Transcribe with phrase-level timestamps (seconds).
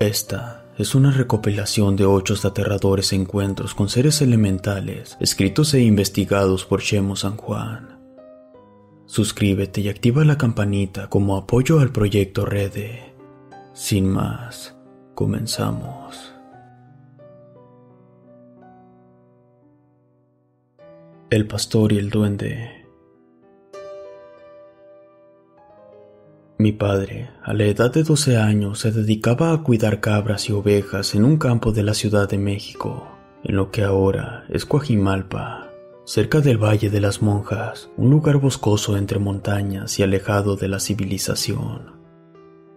[0.00, 6.80] Esta es una recopilación de ocho aterradores encuentros con seres elementales escritos e investigados por
[6.80, 8.00] Shemo San Juan.
[9.04, 13.12] Suscríbete y activa la campanita como apoyo al proyecto Rede.
[13.74, 14.74] Sin más,
[15.14, 16.32] comenzamos.
[21.28, 22.79] El pastor y el duende
[26.60, 31.14] Mi padre, a la edad de 12 años, se dedicaba a cuidar cabras y ovejas
[31.14, 33.08] en un campo de la Ciudad de México,
[33.42, 35.70] en lo que ahora es Coajimalpa,
[36.04, 40.80] cerca del Valle de las Monjas, un lugar boscoso entre montañas y alejado de la
[40.80, 41.94] civilización.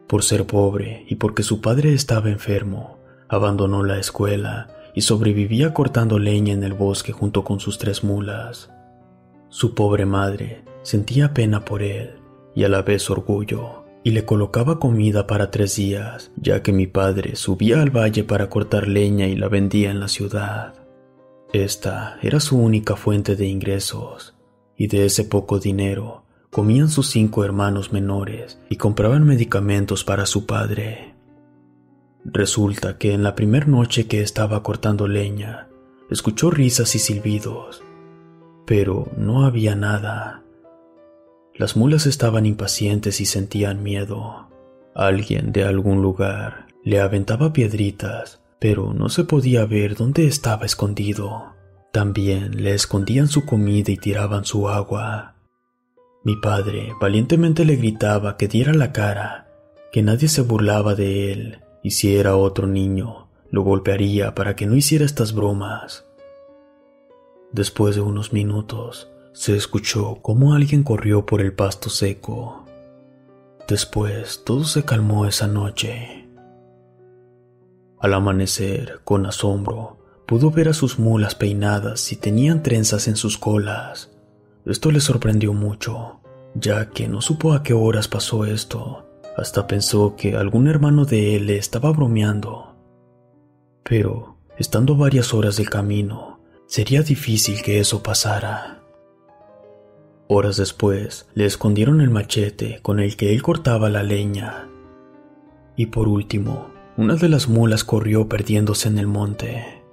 [0.07, 6.19] Por ser pobre y porque su padre estaba enfermo, abandonó la escuela y sobrevivía cortando
[6.19, 8.71] leña en el bosque junto con sus tres mulas.
[9.49, 12.23] Su pobre madre sentía pena por él
[12.55, 16.87] y a la vez orgullo, y le colocaba comida para tres días, ya que mi
[16.87, 20.75] padre subía al valle para cortar leña y la vendía en la ciudad.
[21.53, 24.35] Esta era su única fuente de ingresos,
[24.75, 30.45] y de ese poco dinero comían sus cinco hermanos menores y compraban medicamentos para su
[30.45, 31.15] padre.
[32.25, 35.67] Resulta que en la primera noche que estaba cortando leña,
[36.09, 37.83] escuchó risas y silbidos,
[38.65, 40.42] pero no había nada.
[41.55, 44.49] Las mulas estaban impacientes y sentían miedo.
[44.95, 51.53] Alguien de algún lugar le aventaba piedritas, pero no se podía ver dónde estaba escondido.
[51.91, 55.35] También le escondían su comida y tiraban su agua.
[56.23, 59.47] Mi padre valientemente le gritaba que diera la cara,
[59.91, 64.65] que nadie se burlaba de él, y si era otro niño, lo golpearía para que
[64.65, 66.05] no hiciera estas bromas.
[67.51, 72.65] Después de unos minutos, se escuchó como alguien corrió por el pasto seco.
[73.67, 76.29] Después todo se calmó esa noche.
[77.99, 83.37] Al amanecer, con asombro, pudo ver a sus mulas peinadas y tenían trenzas en sus
[83.37, 84.11] colas.
[84.65, 86.19] Esto le sorprendió mucho,
[86.53, 89.07] ya que no supo a qué horas pasó esto.
[89.35, 92.75] Hasta pensó que algún hermano de él le estaba bromeando.
[93.83, 98.82] Pero, estando varias horas de camino, sería difícil que eso pasara.
[100.35, 104.67] Horas después, le escondieron el machete con el que él cortaba la leña.
[105.75, 109.83] Y por último, una de las mulas corrió perdiéndose en el monte.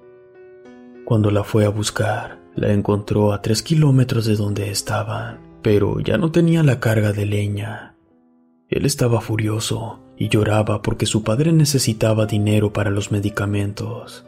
[1.05, 6.17] Cuando la fue a buscar, la encontró a tres kilómetros de donde estaban, pero ya
[6.17, 7.97] no tenía la carga de leña.
[8.71, 14.25] Él estaba furioso y lloraba porque su padre necesitaba dinero para los medicamentos.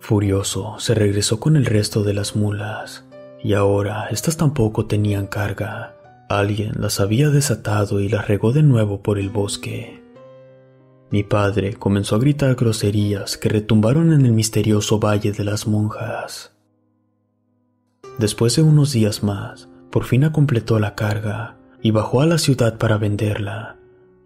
[0.00, 3.05] Furioso, se regresó con el resto de las mulas
[3.46, 5.94] y ahora estas tampoco tenían carga.
[6.28, 10.02] Alguien las había desatado y las regó de nuevo por el bosque.
[11.12, 16.56] Mi padre comenzó a gritar groserías que retumbaron en el misterioso valle de las monjas.
[18.18, 22.78] Después de unos días más, por fin completó la carga y bajó a la ciudad
[22.78, 23.76] para venderla,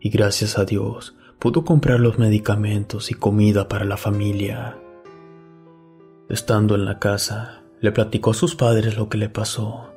[0.01, 4.79] y gracias a Dios pudo comprar los medicamentos y comida para la familia.
[6.31, 9.91] Estando en la casa, le platicó a sus padres lo que le pasó.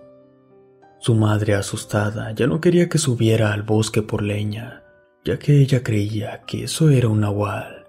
[0.99, 4.83] Su madre, asustada, ya no quería que subiera al bosque por leña,
[5.25, 7.85] ya que ella creía que eso era un nahual.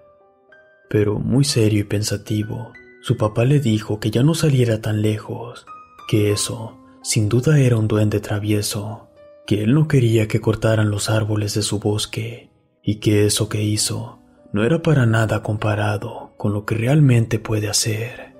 [0.89, 5.65] Pero muy serio y pensativo, su papá le dijo que ya no saliera tan lejos,
[6.09, 9.07] que eso, sin duda, era un duende travieso,
[9.47, 12.49] que él no quería que cortaran los árboles de su bosque,
[12.83, 14.19] y que eso que hizo
[14.51, 18.34] no era para nada comparado con lo que realmente puede hacer.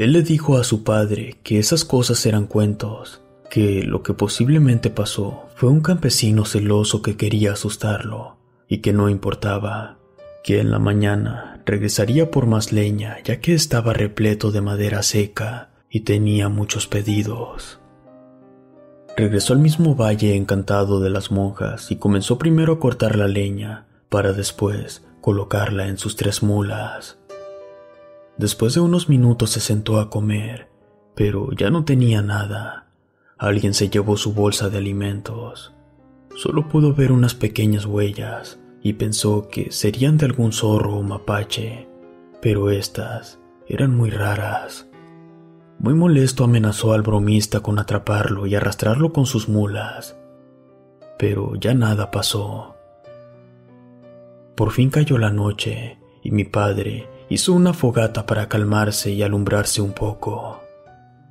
[0.00, 3.20] Él le dijo a su padre que esas cosas eran cuentos,
[3.50, 9.10] que lo que posiblemente pasó fue un campesino celoso que quería asustarlo y que no
[9.10, 9.98] importaba,
[10.42, 15.68] que en la mañana regresaría por más leña ya que estaba repleto de madera seca
[15.90, 17.78] y tenía muchos pedidos.
[19.18, 23.84] Regresó al mismo valle encantado de las monjas y comenzó primero a cortar la leña
[24.08, 27.19] para después colocarla en sus tres mulas.
[28.40, 30.70] Después de unos minutos se sentó a comer,
[31.14, 32.80] pero ya no tenía nada
[33.40, 35.72] Alguien se llevó su bolsa de alimentos.
[36.36, 41.88] Solo pudo ver unas pequeñas huellas y pensó que serían de algún zorro o mapache,
[42.42, 44.88] pero estas eran muy raras.
[45.78, 50.18] Muy molesto amenazó al bromista con atraparlo y arrastrarlo con sus mulas,
[51.18, 52.76] pero ya nada pasó.
[54.54, 59.80] Por fin cayó la noche y mi padre hizo una fogata para calmarse y alumbrarse
[59.80, 60.60] un poco.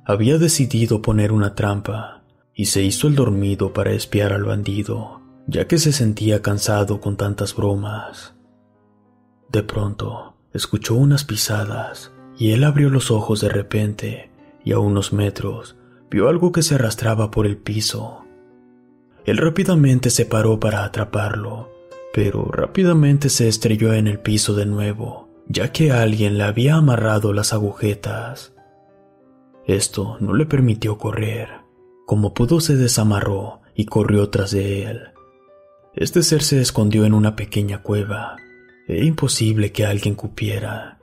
[0.06, 2.22] Había decidido poner una trampa
[2.54, 7.16] y se hizo el dormido para espiar al bandido, ya que se sentía cansado con
[7.16, 8.34] tantas bromas.
[9.50, 14.30] De pronto, escuchó unas pisadas y él abrió los ojos de repente
[14.64, 15.76] y a unos metros
[16.10, 18.24] vio algo que se arrastraba por el piso.
[19.26, 21.70] Él rápidamente se paró para atraparlo,
[22.14, 27.32] pero rápidamente se estrelló en el piso de nuevo, ya que alguien le había amarrado
[27.32, 28.54] las agujetas.
[29.66, 31.48] Esto no le permitió correr.
[32.06, 35.00] Como pudo se desamarró y corrió tras de él.
[35.94, 38.36] Este ser se escondió en una pequeña cueva.
[38.86, 40.98] Era imposible que alguien cupiera,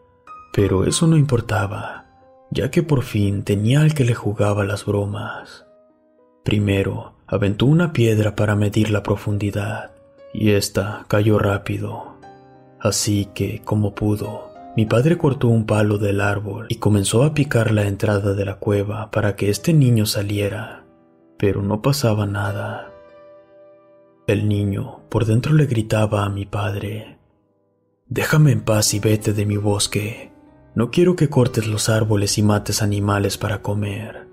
[0.54, 2.06] pero eso no importaba,
[2.52, 5.66] ya que por fin tenía al que le jugaba las bromas.
[6.44, 9.92] Primero, aventó una piedra para medir la profundidad,
[10.34, 12.17] y ésta cayó rápido.
[12.80, 17.72] Así que, como pudo, mi padre cortó un palo del árbol y comenzó a picar
[17.72, 20.86] la entrada de la cueva para que este niño saliera,
[21.38, 22.92] pero no pasaba nada.
[24.28, 27.18] El niño por dentro le gritaba a mi padre,
[28.10, 30.32] Déjame en paz y vete de mi bosque.
[30.76, 34.30] No quiero que cortes los árboles y mates animales para comer.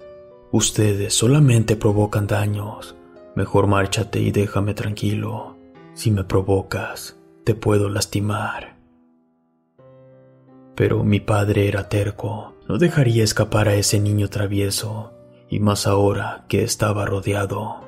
[0.53, 2.95] Ustedes solamente provocan daños.
[3.35, 5.57] Mejor márchate y déjame tranquilo.
[5.95, 8.77] Si me provocas, te puedo lastimar.
[10.75, 15.13] Pero mi padre era terco, no dejaría escapar a ese niño travieso,
[15.49, 17.81] y más ahora que estaba rodeado.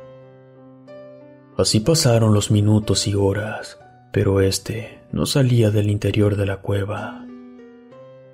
[1.56, 3.78] Así pasaron los minutos y horas,
[4.12, 7.24] pero este no salía del interior de la cueva.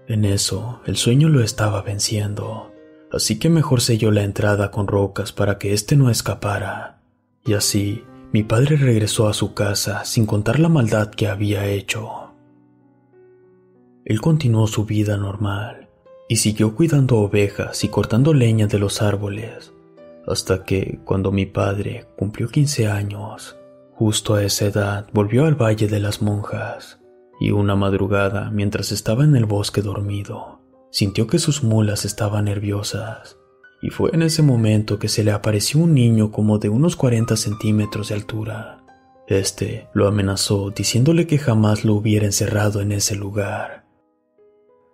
[0.09, 2.73] En eso, el sueño lo estaba venciendo,
[3.13, 6.99] así que mejor selló la entrada con rocas para que éste no escapara.
[7.45, 12.32] Y así, mi padre regresó a su casa sin contar la maldad que había hecho.
[14.06, 15.90] Él continuó su vida normal
[16.29, 19.75] y siguió cuidando ovejas y cortando leña de los árboles,
[20.26, 23.56] hasta que, cuando mi padre cumplió 15 años,
[23.93, 27.00] justo a esa edad volvió al Valle de las Monjas,
[27.38, 33.37] y una madrugada, mientras estaba en el bosque dormido, sintió que sus mulas estaban nerviosas,
[33.83, 37.37] y fue en ese momento que se le apareció un niño como de unos 40
[37.37, 38.85] centímetros de altura.
[39.27, 43.83] Este lo amenazó diciéndole que jamás lo hubiera encerrado en ese lugar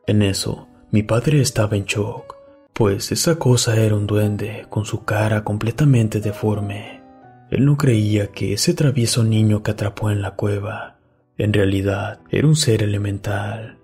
[0.08, 2.34] en eso, mi padre estaba en shock,
[2.72, 7.02] pues esa cosa era un duende con su cara completamente deforme.
[7.50, 10.96] Él no creía que ese travieso niño que atrapó en la cueva
[11.36, 13.77] en realidad era un ser elemental.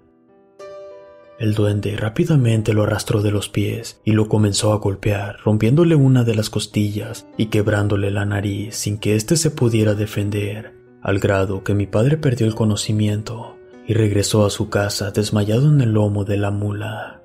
[1.39, 6.23] El duende rápidamente lo arrastró de los pies y lo comenzó a golpear, rompiéndole una
[6.23, 11.65] de las costillas y quebrándole la nariz sin que éste se pudiera defender, al grado
[11.65, 16.25] que mi padre perdió el conocimiento y regresó a su casa desmayado en el lomo
[16.25, 17.23] de la mula.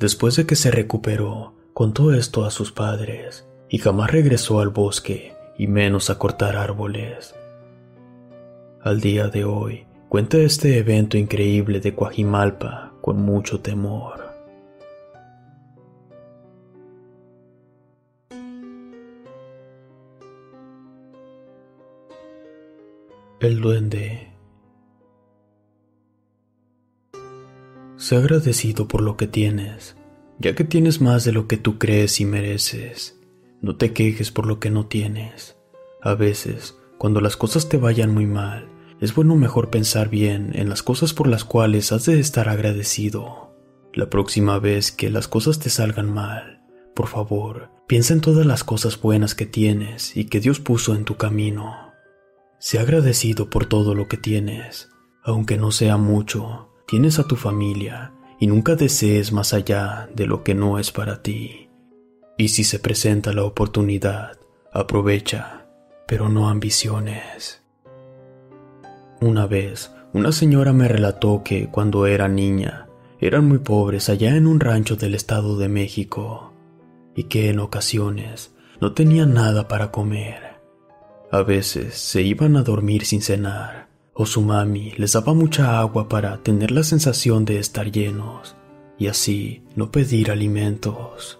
[0.00, 5.34] Después de que se recuperó, contó esto a sus padres y jamás regresó al bosque
[5.58, 7.34] y menos a cortar árboles.
[8.82, 14.20] Al día de hoy, cuenta este evento increíble de Coajimalpa con mucho temor.
[23.40, 24.28] El duende
[27.96, 29.96] Sé agradecido por lo que tienes,
[30.38, 33.18] ya que tienes más de lo que tú crees y mereces.
[33.62, 35.56] No te quejes por lo que no tienes.
[36.02, 38.71] A veces, Cuando las cosas te vayan muy mal,
[39.02, 43.52] es bueno mejor pensar bien en las cosas por las cuales has de estar agradecido.
[43.92, 46.62] La próxima vez que las cosas te salgan mal,
[46.94, 51.04] por favor, piensa en todas las cosas buenas que tienes y que Dios puso en
[51.04, 51.92] tu camino.
[52.60, 54.88] Sé agradecido por todo lo que tienes,
[55.24, 60.44] aunque no sea mucho, tienes a tu familia y nunca desees más allá de lo
[60.44, 61.70] que no es para ti.
[62.38, 64.38] Y si se presenta la oportunidad,
[64.72, 65.66] aprovecha,
[66.06, 67.61] pero no ambiciones.
[69.22, 72.88] Una vez, una señora me relató que cuando era niña,
[73.20, 76.52] eran muy pobres allá en un rancho del Estado de México,
[77.14, 80.56] y que en ocasiones no tenían nada para comer.
[81.30, 86.08] A veces se iban a dormir sin cenar, o su mami les daba mucha agua
[86.08, 88.56] para tener la sensación de estar llenos,
[88.98, 91.38] y así no pedir alimentos.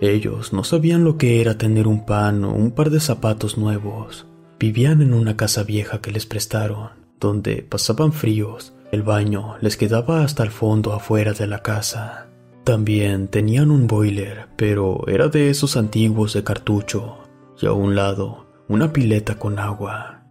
[0.00, 4.29] Ellos no sabían lo que era tener un pan o un par de zapatos nuevos,
[4.60, 8.74] Vivían en una casa vieja que les prestaron, donde pasaban fríos.
[8.92, 12.28] El baño les quedaba hasta el fondo afuera de la casa.
[12.62, 17.20] También tenían un boiler, pero era de esos antiguos de cartucho,
[17.58, 20.24] y a un lado una pileta con agua.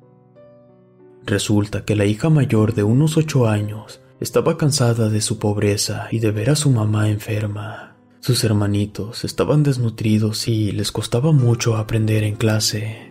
[1.25, 6.19] Resulta que la hija mayor de unos ocho años estaba cansada de su pobreza y
[6.19, 7.95] de ver a su mamá enferma.
[8.19, 13.08] Sus hermanitos estaban desnutridos y les costaba mucho aprender en clase.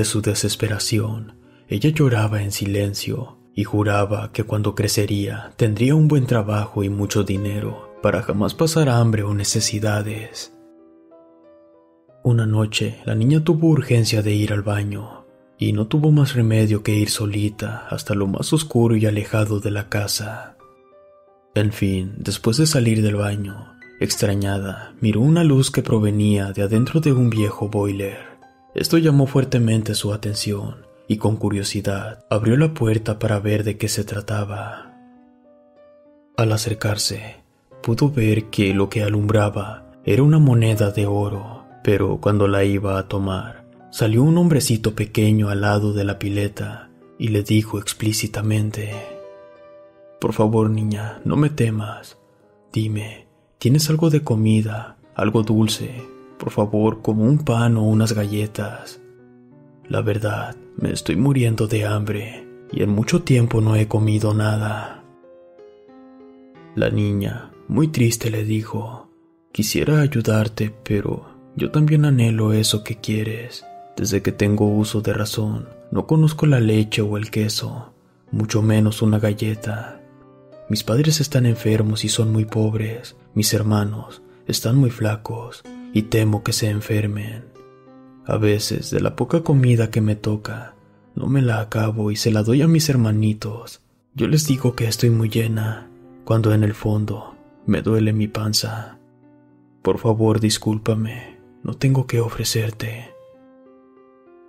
[0.00, 1.34] De su desesperación,
[1.68, 7.22] ella lloraba en silencio y juraba que cuando crecería tendría un buen trabajo y mucho
[7.22, 10.54] dinero para jamás pasar hambre o necesidades.
[12.24, 15.26] Una noche la niña tuvo urgencia de ir al baño
[15.58, 19.70] y no tuvo más remedio que ir solita hasta lo más oscuro y alejado de
[19.70, 20.56] la casa.
[21.54, 27.00] En fin, después de salir del baño, extrañada, miró una luz que provenía de adentro
[27.00, 28.29] de un viejo boiler.
[28.74, 33.88] Esto llamó fuertemente su atención y con curiosidad abrió la puerta para ver de qué
[33.88, 34.94] se trataba.
[36.36, 37.36] Al acercarse,
[37.82, 42.96] pudo ver que lo que alumbraba era una moneda de oro, pero cuando la iba
[42.96, 48.94] a tomar, salió un hombrecito pequeño al lado de la pileta y le dijo explícitamente,
[50.20, 52.18] Por favor, niña, no me temas.
[52.72, 53.26] Dime,
[53.58, 56.04] ¿tienes algo de comida, algo dulce,
[56.40, 59.00] por favor, como un pan o unas galletas.
[59.86, 65.04] La verdad, me estoy muriendo de hambre y en mucho tiempo no he comido nada.
[66.74, 69.10] La niña, muy triste, le dijo,
[69.52, 73.66] quisiera ayudarte, pero yo también anhelo eso que quieres.
[73.96, 77.92] Desde que tengo uso de razón, no conozco la leche o el queso,
[78.30, 80.00] mucho menos una galleta.
[80.70, 86.42] Mis padres están enfermos y son muy pobres, mis hermanos están muy flacos y temo
[86.42, 87.44] que se enfermen.
[88.26, 90.74] A veces, de la poca comida que me toca,
[91.14, 93.80] no me la acabo y se la doy a mis hermanitos.
[94.14, 95.90] Yo les digo que estoy muy llena,
[96.24, 97.34] cuando en el fondo
[97.66, 98.98] me duele mi panza.
[99.82, 103.14] Por favor, discúlpame, no tengo que ofrecerte.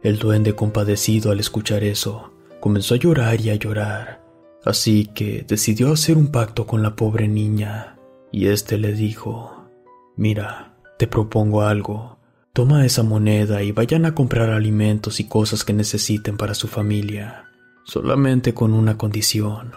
[0.03, 4.23] El duende compadecido al escuchar eso, comenzó a llorar y a llorar,
[4.65, 7.97] así que decidió hacer un pacto con la pobre niña,
[8.31, 9.67] y éste le dijo,
[10.15, 10.70] Mira,
[11.01, 12.19] te propongo algo.
[12.53, 17.45] Toma esa moneda y vayan a comprar alimentos y cosas que necesiten para su familia,
[17.85, 19.71] solamente con una condición.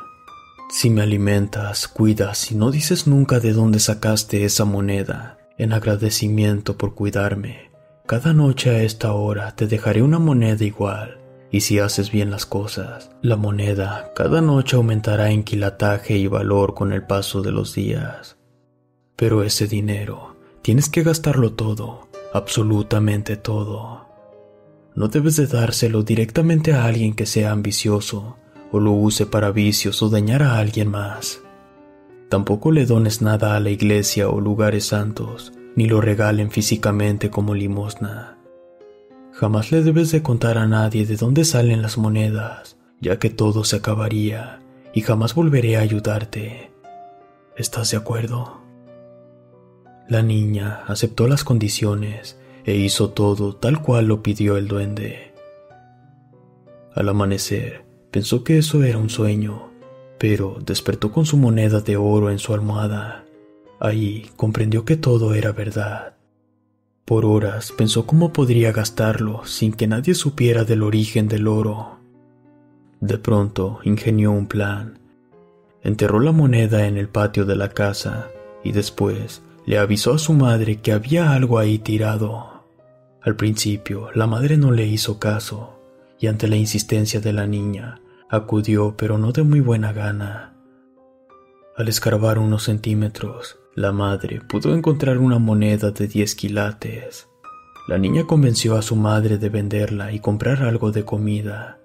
[0.68, 6.76] Si me alimentas, cuidas y no dices nunca de dónde sacaste esa moneda, en agradecimiento
[6.76, 7.70] por cuidarme,
[8.04, 12.44] cada noche a esta hora te dejaré una moneda igual, y si haces bien las
[12.44, 17.74] cosas, la moneda cada noche aumentará en quilataje y valor con el paso de los
[17.74, 18.36] días.
[19.16, 20.33] Pero ese dinero
[20.64, 24.06] Tienes que gastarlo todo, absolutamente todo.
[24.94, 28.38] No debes de dárselo directamente a alguien que sea ambicioso
[28.73, 31.42] o lo use para vicios o dañar a alguien más.
[32.30, 37.54] Tampoco le dones nada a la iglesia o lugares santos, ni lo regalen físicamente como
[37.54, 38.38] limosna.
[39.33, 43.64] Jamás le debes de contar a nadie de dónde salen las monedas, ya que todo
[43.64, 44.62] se acabaría
[44.94, 46.71] y jamás volveré a ayudarte.
[47.54, 48.63] ¿Estás de acuerdo?
[50.08, 55.32] La niña aceptó las condiciones e hizo todo tal cual lo pidió el duende.
[56.94, 59.70] Al amanecer, pensó que eso era un sueño,
[60.18, 63.25] pero despertó con su moneda de oro en su almohada.
[63.80, 66.14] Ahí comprendió que todo era verdad.
[67.04, 71.99] Por horas pensó cómo podría gastarlo sin que nadie supiera del origen del oro.
[73.00, 74.99] De pronto ingenió un plan.
[75.82, 78.28] Enterró la moneda en el patio de la casa
[78.62, 82.64] y después le avisó a su madre que había algo ahí tirado.
[83.23, 85.80] Al principio, la madre no le hizo caso,
[86.18, 90.54] y ante la insistencia de la niña, acudió pero no de muy buena gana.
[91.76, 97.28] Al escarbar unos centímetros, la madre pudo encontrar una moneda de 10 quilates.
[97.88, 101.80] La niña convenció a su madre de venderla y comprar algo de comida,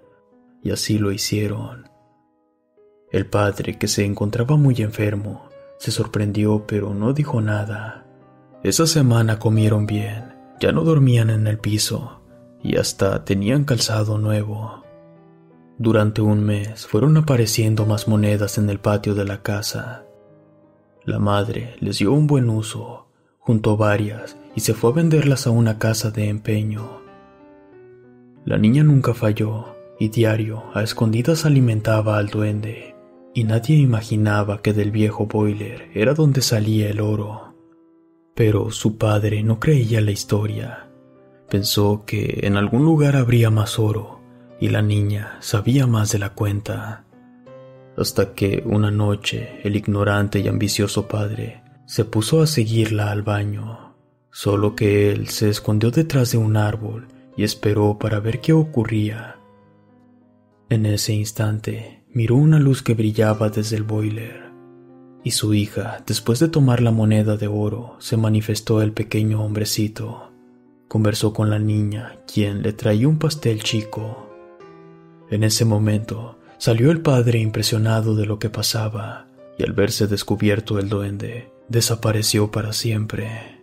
[0.62, 1.90] y así lo hicieron.
[3.12, 5.49] El padre, que se encontraba muy enfermo,
[5.80, 8.06] se sorprendió pero no dijo nada.
[8.62, 12.22] Esa semana comieron bien, ya no dormían en el piso
[12.62, 14.84] y hasta tenían calzado nuevo.
[15.78, 20.04] Durante un mes fueron apareciendo más monedas en el patio de la casa.
[21.06, 23.08] La madre les dio un buen uso,
[23.40, 27.00] juntó varias y se fue a venderlas a una casa de empeño.
[28.44, 32.96] La niña nunca falló y diario a escondidas alimentaba al duende,
[33.34, 37.56] y nadie imaginaba que del viejo boiler era donde salía el oro.
[38.36, 40.90] Pero su padre no creía la historia.
[41.50, 44.22] Pensó que en algún lugar habría más oro,
[44.60, 47.06] y la niña sabía más de la cuenta
[48.00, 53.96] hasta que una noche el ignorante y ambicioso padre se puso a seguirla al baño,
[54.32, 59.38] solo que él se escondió detrás de un árbol y esperó para ver qué ocurría.
[60.70, 64.51] En ese instante miró una luz que brillaba desde el boiler,
[65.24, 70.32] y su hija, después de tomar la moneda de oro, se manifestó el pequeño hombrecito.
[70.88, 74.30] Conversó con la niña, quien le traía un pastel chico.
[75.30, 80.78] En ese momento, Salió el padre impresionado de lo que pasaba, y al verse descubierto
[80.78, 83.62] el duende, desapareció para siempre.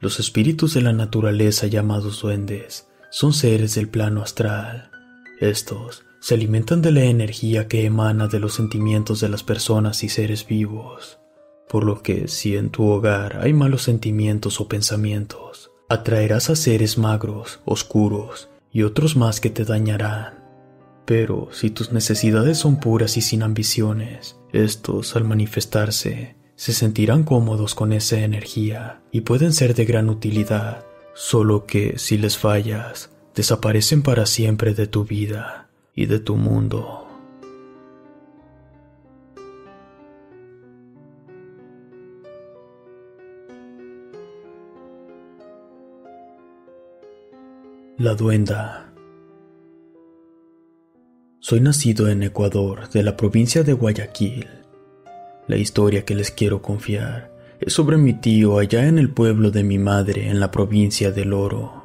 [0.00, 4.90] Los espíritus de la naturaleza llamados duendes son seres del plano astral.
[5.38, 10.10] Estos se alimentan de la energía que emana de los sentimientos de las personas y
[10.10, 11.18] seres vivos,
[11.66, 16.98] por lo que si en tu hogar hay malos sentimientos o pensamientos, atraerás a seres
[16.98, 20.44] magros, oscuros y otros más que te dañarán.
[21.06, 27.74] Pero si tus necesidades son puras y sin ambiciones, estos al manifestarse se sentirán cómodos
[27.74, 34.02] con esa energía y pueden ser de gran utilidad, solo que si les fallas, desaparecen
[34.02, 35.69] para siempre de tu vida
[36.00, 37.06] y de tu mundo.
[47.98, 48.94] La duenda
[51.40, 54.46] soy nacido en Ecuador, de la provincia de Guayaquil.
[55.48, 59.64] La historia que les quiero confiar es sobre mi tío allá en el pueblo de
[59.64, 61.79] mi madre en la provincia del Oro.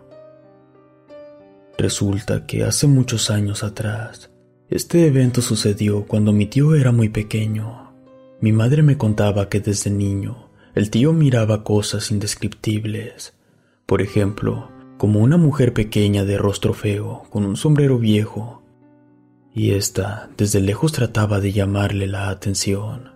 [1.77, 4.31] Resulta que hace muchos años atrás,
[4.69, 7.93] este evento sucedió cuando mi tío era muy pequeño.
[8.39, 13.33] Mi madre me contaba que desde niño el tío miraba cosas indescriptibles.
[13.85, 18.63] Por ejemplo, como una mujer pequeña de rostro feo, con un sombrero viejo
[19.53, 23.13] y ésta desde lejos trataba de llamarle la atención.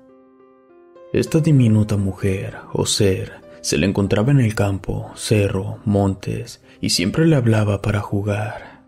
[1.12, 7.26] Esta diminuta mujer o ser se le encontraba en el campo, cerro, montes, y siempre
[7.26, 8.86] le hablaba para jugar.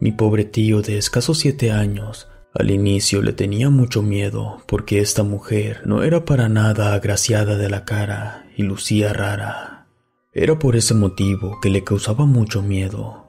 [0.00, 5.22] Mi pobre tío de escasos siete años al inicio le tenía mucho miedo porque esta
[5.24, 9.86] mujer no era para nada agraciada de la cara y lucía rara.
[10.32, 13.24] Era por ese motivo que le causaba mucho miedo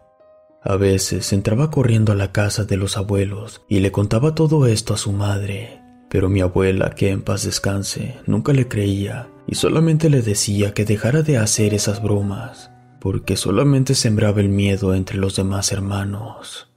[0.65, 4.95] a veces entraba corriendo a la casa de los abuelos y le contaba todo esto
[4.95, 5.79] a su madre,
[6.15, 10.85] pero mi abuela, que en paz descanse, nunca le creía y solamente le decía que
[10.85, 16.69] dejara de hacer esas bromas, porque solamente sembraba el miedo entre los demás hermanos.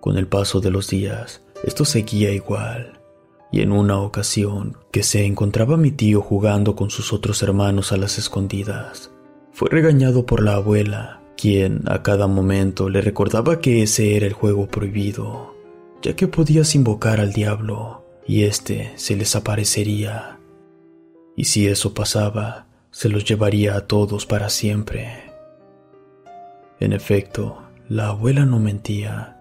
[0.00, 2.98] Con el paso de los días, esto seguía igual,
[3.52, 7.98] y en una ocasión que se encontraba mi tío jugando con sus otros hermanos a
[7.98, 9.10] las escondidas,
[9.52, 14.32] fue regañado por la abuela quien a cada momento le recordaba que ese era el
[14.32, 15.51] juego prohibido,
[16.02, 20.38] ya que podías invocar al diablo y éste se les aparecería.
[21.36, 25.32] Y si eso pasaba, se los llevaría a todos para siempre.
[26.80, 29.38] En efecto, la abuela no mentía,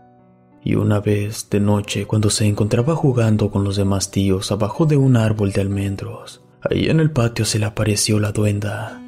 [0.63, 4.97] y una vez de noche cuando se encontraba jugando con los demás tíos abajo de
[4.97, 9.01] un árbol de almendros, ahí en el patio se le apareció la duenda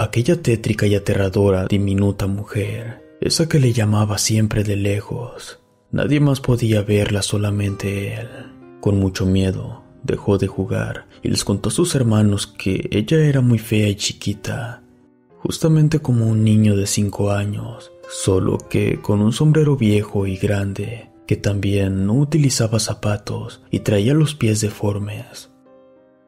[0.00, 5.58] Aquella tétrica y aterradora diminuta mujer, esa que le llamaba siempre de lejos.
[5.90, 8.28] Nadie más podía verla, solamente él.
[8.80, 13.40] Con mucho miedo, dejó de jugar y les contó a sus hermanos que ella era
[13.40, 14.82] muy fea y chiquita,
[15.38, 21.10] justamente como un niño de cinco años, solo que con un sombrero viejo y grande,
[21.26, 25.50] que también no utilizaba zapatos y traía los pies deformes,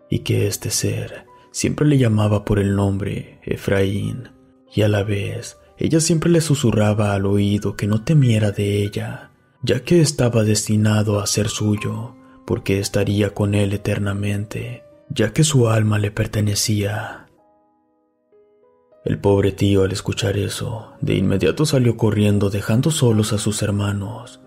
[0.09, 4.29] y que este ser Siempre le llamaba por el nombre Efraín,
[4.73, 9.30] y a la vez ella siempre le susurraba al oído que no temiera de ella,
[9.63, 12.15] ya que estaba destinado a ser suyo,
[12.47, 17.27] porque estaría con él eternamente, ya que su alma le pertenecía.
[19.05, 24.41] El pobre tío al escuchar eso, de inmediato salió corriendo dejando solos a sus hermanos,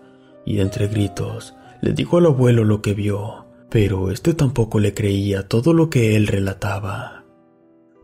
[0.44, 5.48] y entre gritos le dijo al abuelo lo que vio, pero este tampoco le creía
[5.48, 7.24] todo lo que él relataba.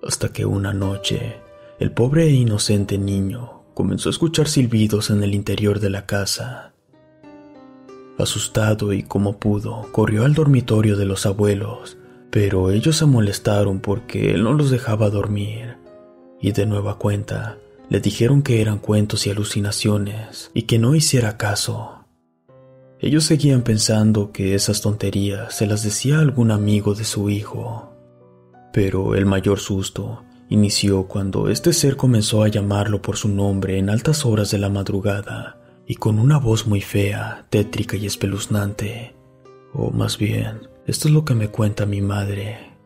[0.02, 1.36] Hasta que una noche,
[1.78, 6.74] el pobre e inocente niño comenzó a escuchar silbidos en el interior de la casa.
[8.22, 11.98] Asustado y como pudo, corrió al dormitorio de los abuelos,
[12.30, 15.80] pero ellos se molestaron porque él no los dejaba dormir
[16.40, 21.36] y de nueva cuenta le dijeron que eran cuentos y alucinaciones y que no hiciera
[21.36, 22.06] caso.
[23.00, 27.92] Ellos seguían pensando que esas tonterías se las decía algún amigo de su hijo.
[28.72, 33.90] Pero el mayor susto inició cuando este ser comenzó a llamarlo por su nombre en
[33.90, 35.59] altas horas de la madrugada
[35.90, 39.16] y con una voz muy fea, tétrica y espeluznante.
[39.72, 42.76] O más bien, esto es lo que me cuenta mi madre.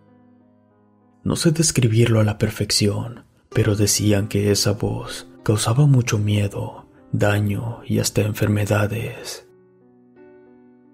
[1.22, 7.82] No sé describirlo a la perfección, pero decían que esa voz causaba mucho miedo, daño
[7.84, 9.46] y hasta enfermedades.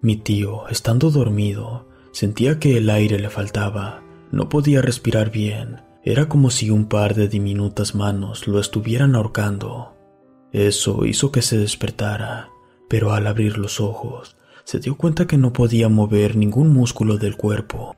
[0.02, 6.28] Mi tío, estando dormido, sentía que el aire le faltaba, no podía respirar bien, era
[6.28, 9.99] como si un par de diminutas manos lo estuvieran ahorcando.
[10.52, 12.50] Eso hizo que se despertara,
[12.88, 17.36] pero al abrir los ojos, se dio cuenta que no podía mover ningún músculo del
[17.36, 17.96] cuerpo,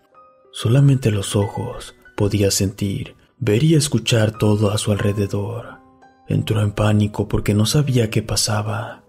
[0.53, 5.81] solamente los ojos podía sentir ver y escuchar todo a su alrededor.
[6.29, 9.03] Entró en pánico porque no sabía qué pasaba.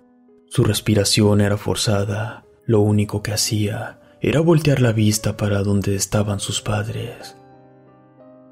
[0.49, 2.43] Su respiración era forzada.
[2.65, 7.37] Lo único que hacía era voltear la vista para donde estaban sus padres.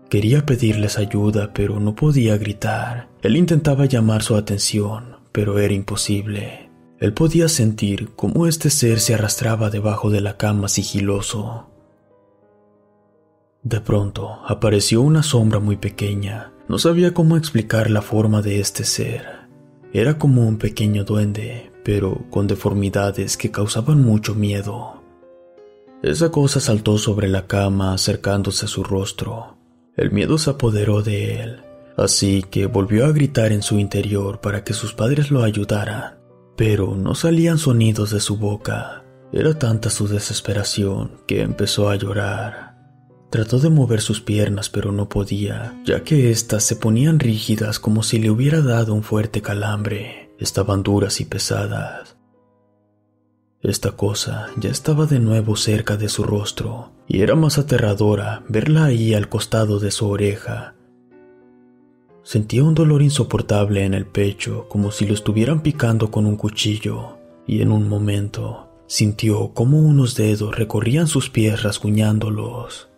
[0.09, 3.09] Quería pedirles ayuda, pero no podía gritar.
[3.21, 6.69] Él intentaba llamar su atención, pero era imposible.
[6.99, 11.67] Él podía sentir cómo este ser se arrastraba debajo de la cama sigiloso.
[13.63, 16.51] De pronto apareció una sombra muy pequeña.
[16.67, 19.41] No sabía cómo explicar la forma de este ser.
[19.93, 25.01] Era como un pequeño duende, pero con deformidades que causaban mucho miedo.
[26.01, 29.57] Esa cosa saltó sobre la cama acercándose a su rostro.
[29.95, 31.61] El miedo se apoderó de él,
[32.01, 36.19] así que volvió a gritar en su interior para que sus padres lo ayudaran,
[36.57, 39.03] pero no salían sonidos de su boca.
[39.33, 42.71] Era tanta su desesperación que empezó a llorar.
[43.29, 48.03] Trató de mover sus piernas pero no podía, ya que éstas se ponían rígidas como
[48.03, 50.31] si le hubiera dado un fuerte calambre.
[50.37, 52.17] Estaban duras y pesadas.
[53.61, 58.85] Esta cosa ya estaba de nuevo cerca de su rostro, y era más aterradora verla
[58.85, 60.75] ahí al costado de su oreja.
[62.23, 67.17] Sentía un dolor insoportable en el pecho, como si lo estuvieran picando con un cuchillo,
[67.47, 72.89] y en un momento sintió como unos dedos recorrían sus pies rasguñándolos.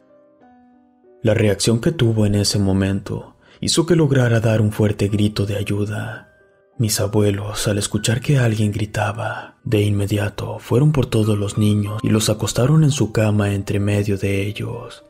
[1.22, 5.56] La reacción que tuvo en ese momento hizo que lograra dar un fuerte grito de
[5.56, 6.34] ayuda.
[6.78, 12.10] Mis abuelos, al escuchar que alguien gritaba, de inmediato fueron por todos los niños y
[12.10, 15.06] los acostaron en su cama entre medio de ellos.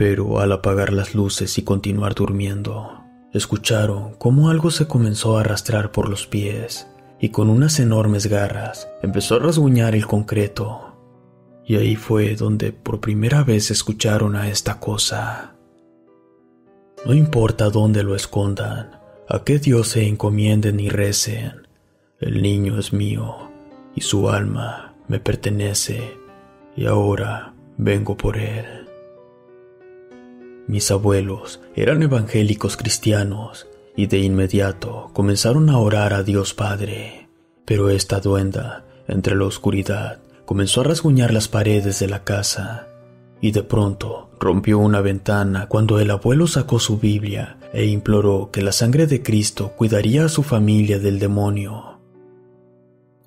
[0.00, 5.92] Pero al apagar las luces y continuar durmiendo, escucharon cómo algo se comenzó a arrastrar
[5.92, 6.86] por los pies
[7.20, 10.96] y con unas enormes garras empezó a rasguñar el concreto
[11.66, 15.52] y ahí fue donde por primera vez escucharon a esta cosa.
[17.04, 21.68] No importa dónde lo escondan, a qué Dios se encomienden y recen,
[22.20, 23.50] el niño es mío
[23.94, 26.16] y su alma me pertenece
[26.74, 28.89] y ahora vengo por él.
[30.66, 37.28] Mis abuelos eran evangélicos cristianos y de inmediato comenzaron a orar a Dios Padre,
[37.64, 42.86] pero esta duenda, entre la oscuridad, comenzó a rasguñar las paredes de la casa
[43.40, 48.62] y de pronto rompió una ventana cuando el abuelo sacó su Biblia e imploró que
[48.62, 51.98] la sangre de Cristo cuidaría a su familia del demonio.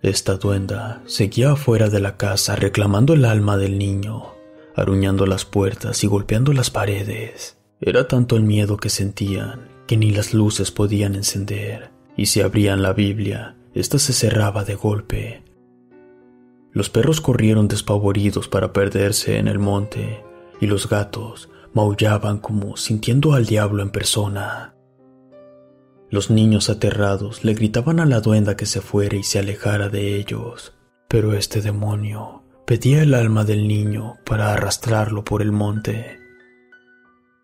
[0.02, 4.33] Esta duenda seguía afuera de la casa reclamando el alma del niño,
[4.76, 7.58] aruñando las puertas y golpeando las paredes.
[7.80, 12.82] Era tanto el miedo que sentían que ni las luces podían encender, y si abrían
[12.82, 15.44] la Biblia, ésta se cerraba de golpe,
[16.74, 20.24] los perros corrieron despavoridos para perderse en el monte,
[20.60, 24.74] y los gatos maullaban como sintiendo al diablo en persona.
[26.10, 30.16] Los niños aterrados le gritaban a la duenda que se fuera y se alejara de
[30.16, 30.74] ellos,
[31.08, 36.18] pero este demonio pedía el alma del niño para arrastrarlo por el monte.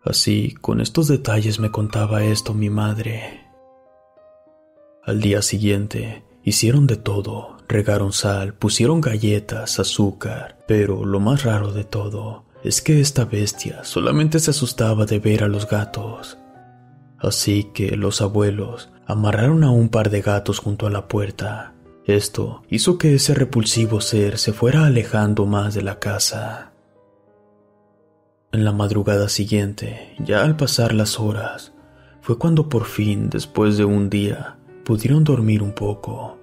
[0.02, 3.46] Así, con estos detalles me contaba esto mi madre.
[5.04, 11.72] Al día siguiente, hicieron de todo, regaron sal, pusieron galletas, azúcar, pero lo más raro
[11.72, 16.38] de todo es que esta bestia solamente se asustaba de ver a los gatos.
[17.18, 21.74] Así que los abuelos amarraron a un par de gatos junto a la puerta.
[22.16, 26.72] Esto hizo que ese repulsivo ser se fuera alejando más de la casa.
[28.50, 31.72] En la madrugada siguiente, ya al pasar las horas,
[32.20, 36.36] fue cuando por fin, después de un día, pudieron dormir un poco,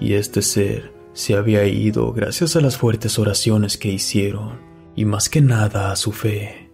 [0.00, 4.58] y este ser se había ido gracias a las fuertes oraciones que hicieron,
[4.96, 6.72] y más que nada a su fe.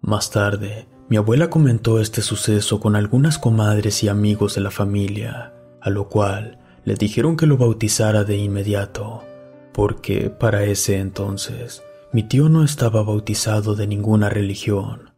[0.00, 5.54] Más tarde, mi abuela comentó este suceso con algunas comadres y amigos de la familia,
[5.80, 9.22] a lo cual le dijeron que lo bautizara de inmediato,
[9.72, 15.10] porque para ese entonces mi tío no estaba bautizado de ninguna religión.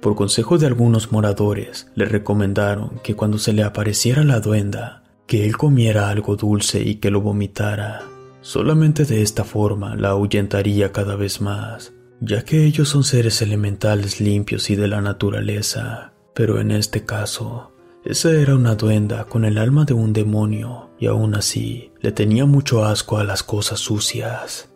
[0.00, 5.44] Por consejo de algunos moradores, le recomendaron que cuando se le apareciera la duenda, que
[5.44, 8.02] él comiera algo dulce y que lo vomitara.
[8.40, 14.20] Solamente de esta forma la ahuyentaría cada vez más, ya que ellos son seres elementales
[14.20, 16.12] limpios y de la naturaleza.
[16.32, 17.72] Pero en este caso,
[18.04, 22.46] esa era una duenda con el alma de un demonio, y aún así le tenía
[22.46, 24.70] mucho asco a las cosas sucias.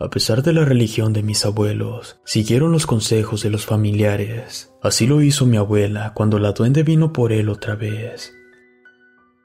[0.00, 4.72] A pesar de la religión de mis abuelos, siguieron los consejos de los familiares.
[4.80, 8.32] Así lo hizo mi abuela cuando la duende vino por él otra vez.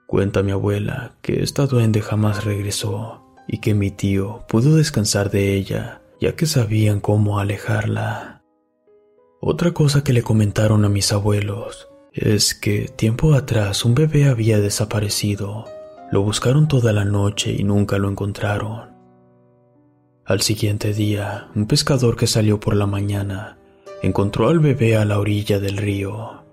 [0.06, 5.56] Cuenta mi abuela que esta duende jamás regresó y que mi tío pudo descansar de
[5.56, 8.33] ella, ya que sabían cómo alejarla.
[9.46, 14.62] Otra cosa que le comentaron a mis abuelos es que tiempo atrás un bebé había
[14.62, 15.66] desaparecido.
[16.14, 18.94] Lo buscaron toda la noche y nunca lo encontraron.
[20.24, 23.58] Al siguiente día, un pescador que salió por la mañana
[24.02, 26.46] encontró al bebé a la orilla del río.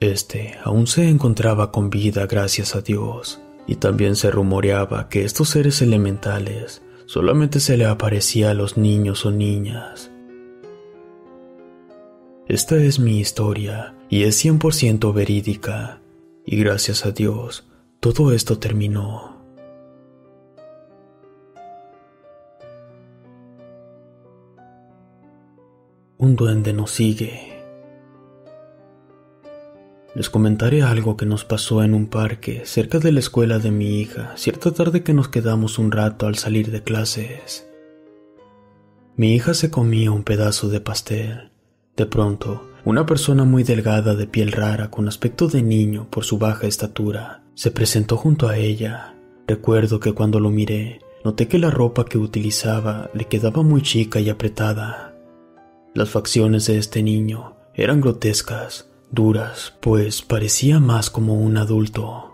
[0.00, 5.50] Este aún se encontraba con vida gracias a Dios, y también se rumoreaba que estos
[5.50, 10.11] seres elementales solamente se le aparecía a los niños o niñas.
[12.48, 16.00] Esta es mi historia y es 100% verídica,
[16.44, 17.68] y gracias a Dios,
[18.00, 19.36] todo esto terminó.
[26.18, 27.62] Un duende nos sigue.
[30.16, 34.00] Les comentaré algo que nos pasó en un parque cerca de la escuela de mi
[34.00, 37.68] hija cierta tarde que nos quedamos un rato al salir de clases.
[39.14, 41.51] Mi hija se comía un pedazo de pastel.
[41.96, 46.38] De pronto, una persona muy delgada de piel rara con aspecto de niño por su
[46.38, 49.14] baja estatura se presentó junto a ella.
[49.46, 54.20] Recuerdo que cuando lo miré, noté que la ropa que utilizaba le quedaba muy chica
[54.20, 55.14] y apretada.
[55.94, 62.32] Las facciones de este niño eran grotescas, duras, pues parecía más como un adulto.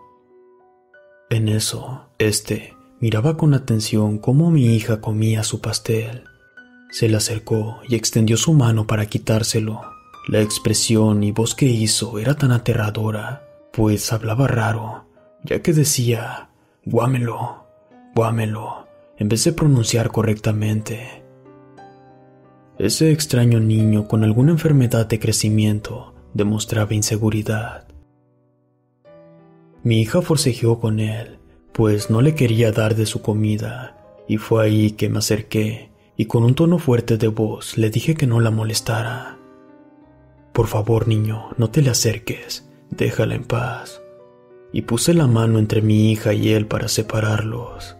[1.30, 6.24] En eso, este miraba con atención cómo mi hija comía su pastel.
[6.90, 9.82] Se le acercó y extendió su mano para quitárselo.
[10.26, 15.06] La expresión y voz que hizo era tan aterradora, pues hablaba raro,
[15.44, 16.50] ya que decía,
[16.84, 17.66] guámelo,
[18.14, 21.22] guámelo, en vez de pronunciar correctamente.
[22.78, 27.86] Ese extraño niño con alguna enfermedad de crecimiento demostraba inseguridad.
[29.82, 31.38] Mi hija forcejeó con él,
[31.72, 33.96] pues no le quería dar de su comida,
[34.26, 35.88] y fue ahí que me acerqué
[36.20, 39.38] y con un tono fuerte de voz le dije que no la molestara.
[40.52, 44.02] Por favor, niño, no te le acerques, déjala en paz.
[44.72, 47.96] Y puse la mano entre mi hija y él para separarlos.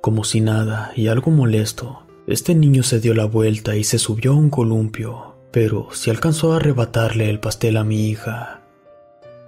[0.00, 4.30] Como si nada y algo molesto, este niño se dio la vuelta y se subió
[4.32, 8.62] a un columpio, pero se alcanzó a arrebatarle el pastel a mi hija.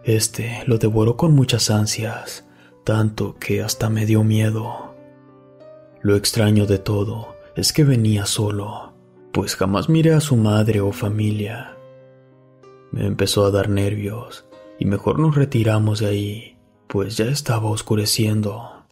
[0.02, 2.44] Este lo devoró con muchas ansias,
[2.83, 4.96] tanto que hasta me dio miedo.
[6.02, 8.92] Lo extraño de todo es que venía solo,
[9.32, 11.76] pues jamás miré a su madre o familia.
[12.92, 14.46] Me empezó a dar nervios
[14.78, 18.86] y mejor nos retiramos de ahí, pues ya estaba oscureciendo.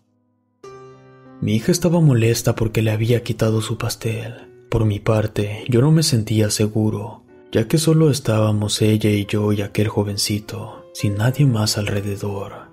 [1.40, 4.48] Mi hija estaba molesta porque le había quitado su pastel.
[4.68, 9.52] Por mi parte, yo no me sentía seguro, ya que solo estábamos ella y yo
[9.52, 12.65] y aquel jovencito, sin nadie más alrededor.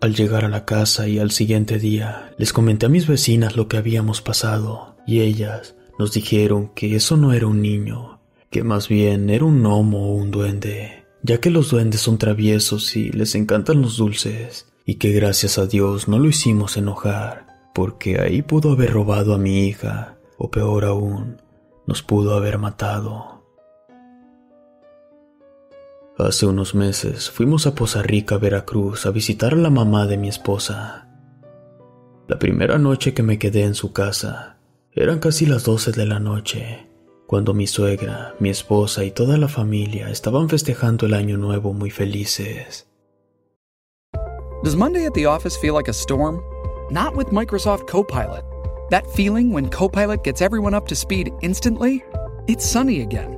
[0.00, 3.66] Al llegar a la casa y al siguiente día, les comenté a mis vecinas lo
[3.66, 8.86] que habíamos pasado, y ellas nos dijeron que eso no era un niño, que más
[8.86, 13.34] bien era un gnomo o un duende, ya que los duendes son traviesos y les
[13.34, 18.70] encantan los dulces, y que gracias a Dios no lo hicimos enojar, porque ahí pudo
[18.70, 21.42] haber robado a mi hija, o peor aún,
[21.88, 23.37] nos pudo haber matado.
[26.18, 30.28] Hace unos meses fuimos a Poza Rica, Veracruz, a visitar a la mamá de mi
[30.28, 31.06] esposa.
[32.26, 34.58] La primera noche que me quedé en su casa,
[34.90, 36.88] eran casi las 12 de la noche,
[37.28, 41.90] cuando mi suegra, mi esposa y toda la familia estaban festejando el año nuevo muy
[41.90, 42.88] felices.
[44.64, 46.40] Does Monday at the office feel like a storm?
[46.90, 48.44] Not with Microsoft Copilot.
[48.90, 52.02] That feeling when Copilot gets everyone up to speed instantly?
[52.48, 53.37] It's sunny again.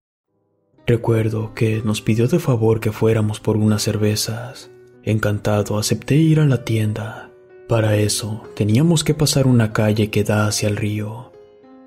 [0.85, 4.71] Recuerdo que nos pidió de favor que fuéramos por unas cervezas.
[5.03, 7.31] Encantado, acepté ir a la tienda.
[7.67, 11.31] Para eso, teníamos que pasar una calle que da hacia el río.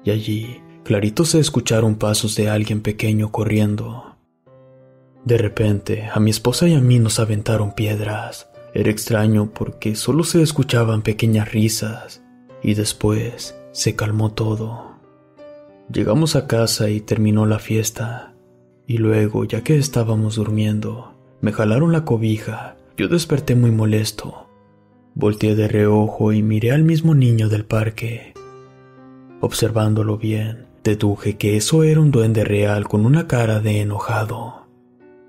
[0.04, 4.16] Y allí, clarito se escucharon pasos de alguien pequeño corriendo.
[5.24, 8.50] De repente, a mi esposa y a mí nos aventaron piedras.
[8.74, 12.22] Era extraño porque solo se escuchaban pequeñas risas.
[12.62, 14.96] Y después, se calmó todo.
[15.92, 18.33] Llegamos a casa y terminó la fiesta.
[18.86, 22.76] Y luego, ya que estábamos durmiendo, me jalaron la cobija.
[22.96, 24.48] Yo desperté muy molesto.
[25.14, 28.34] Volteé de reojo y miré al mismo niño del parque.
[29.40, 34.66] Observándolo bien, deduje que eso era un duende real con una cara de enojado.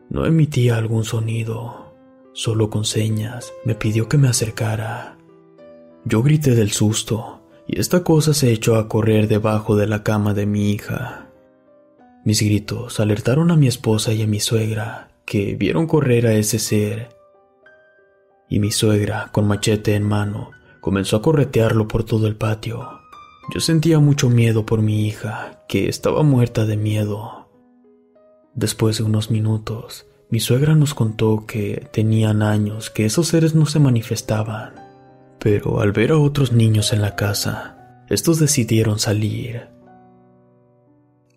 [0.09, 1.93] No emitía algún sonido,
[2.33, 5.17] solo con señas me pidió que me acercara.
[6.03, 10.33] Yo grité del susto y esta cosa se echó a correr debajo de la cama
[10.33, 11.24] de mi hija.
[12.25, 16.57] Mis gritos alertaron a mi esposa y a mi suegra, que vieron correr a ese
[16.57, 17.15] ser.
[18.49, 20.49] Y mi suegra, con machete en mano,
[20.81, 22.89] comenzó a corretearlo por todo el patio.
[23.53, 27.47] Yo sentía mucho miedo por mi hija, que estaba muerta de miedo.
[28.55, 33.67] Después de unos minutos, mi suegra nos contó que tenían años que esos seres no
[33.67, 34.73] se manifestaban,
[35.37, 39.74] pero al ver a otros niños en la casa, estos decidieron salir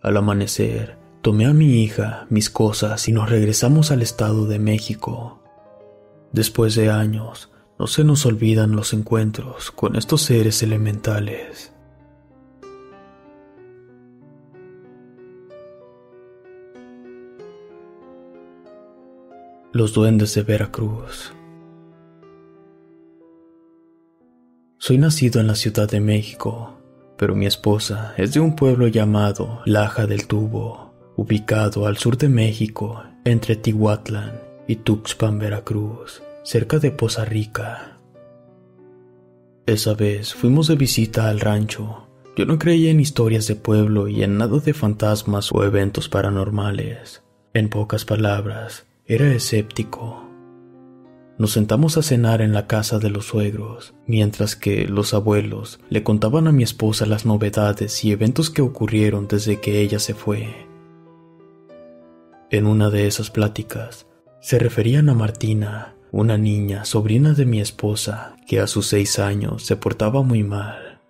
[0.09, 5.42] al amanecer, tomé a mi hija, mis cosas y nos regresamos al estado de México.
[6.33, 11.73] Después de años, no se nos olvidan los encuentros con estos seres elementales.
[19.73, 21.35] Los duendes de Veracruz.
[24.79, 26.78] Soy nacido en la Ciudad de México,
[27.18, 32.28] pero mi esposa es de un pueblo llamado Laja del Tubo, ubicado al sur de
[32.28, 37.98] México, entre Tihuatlán y Tuxpan, Veracruz, cerca de Poza Rica.
[39.66, 42.07] Esa vez fuimos de visita al rancho.
[42.37, 47.22] Yo no creía en historias de pueblo y en nada de fantasmas o eventos paranormales.
[47.52, 50.28] En pocas palabras, era escéptico.
[51.38, 56.02] Nos sentamos a cenar en la casa de los suegros, mientras que los abuelos le
[56.02, 60.67] contaban a mi esposa las novedades y eventos que ocurrieron desde que ella se fue.
[62.50, 64.06] En una de esas pláticas,
[64.40, 69.65] se referían a Martina, una niña, sobrina de mi esposa, que a sus seis años
[69.65, 71.00] se portaba muy mal.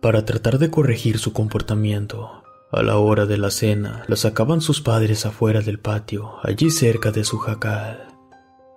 [0.00, 4.80] Para tratar de corregir su comportamiento, a la hora de la cena la sacaban sus
[4.80, 8.09] padres afuera del patio, allí cerca de su jacal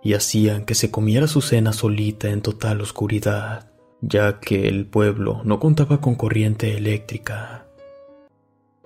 [0.04, 5.42] y hacían que se comiera su cena solita en total oscuridad, ya que el pueblo
[5.46, 7.66] no contaba con corriente eléctrica.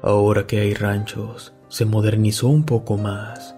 [0.01, 3.55] Ahora que hay ranchos, se modernizó un poco más.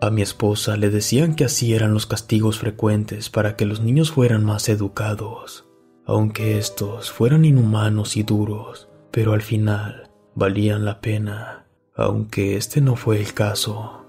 [0.00, 4.12] A mi esposa le decían que así eran los castigos frecuentes para que los niños
[4.12, 5.64] fueran más educados.
[6.06, 12.96] aunque estos fueran inhumanos y duros, pero al final valían la pena, aunque este no
[12.96, 14.06] fue el caso.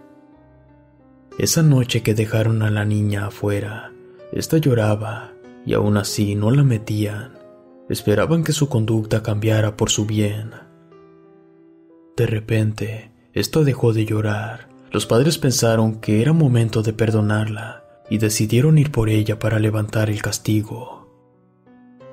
[1.39, 3.93] Esa noche que dejaron a la niña afuera,
[4.33, 5.31] esta lloraba
[5.65, 7.31] y aún así no la metían.
[7.87, 10.51] Esperaban que su conducta cambiara por su bien.
[12.17, 14.67] De repente, esta dejó de llorar.
[14.91, 20.09] Los padres pensaron que era momento de perdonarla y decidieron ir por ella para levantar
[20.09, 21.07] el castigo.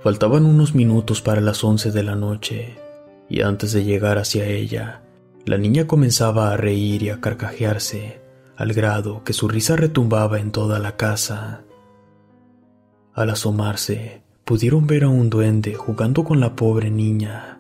[0.04, 2.76] Faltaban unos minutos para las once de la noche,
[3.28, 5.02] y antes de llegar hacia ella,
[5.46, 8.24] la niña comenzaba a reír y a carcajearse,
[8.56, 11.62] al grado que su risa retumbaba en toda la casa.
[13.12, 17.58] Al asomarse, pudieron ver a un duende jugando con la pobre niña.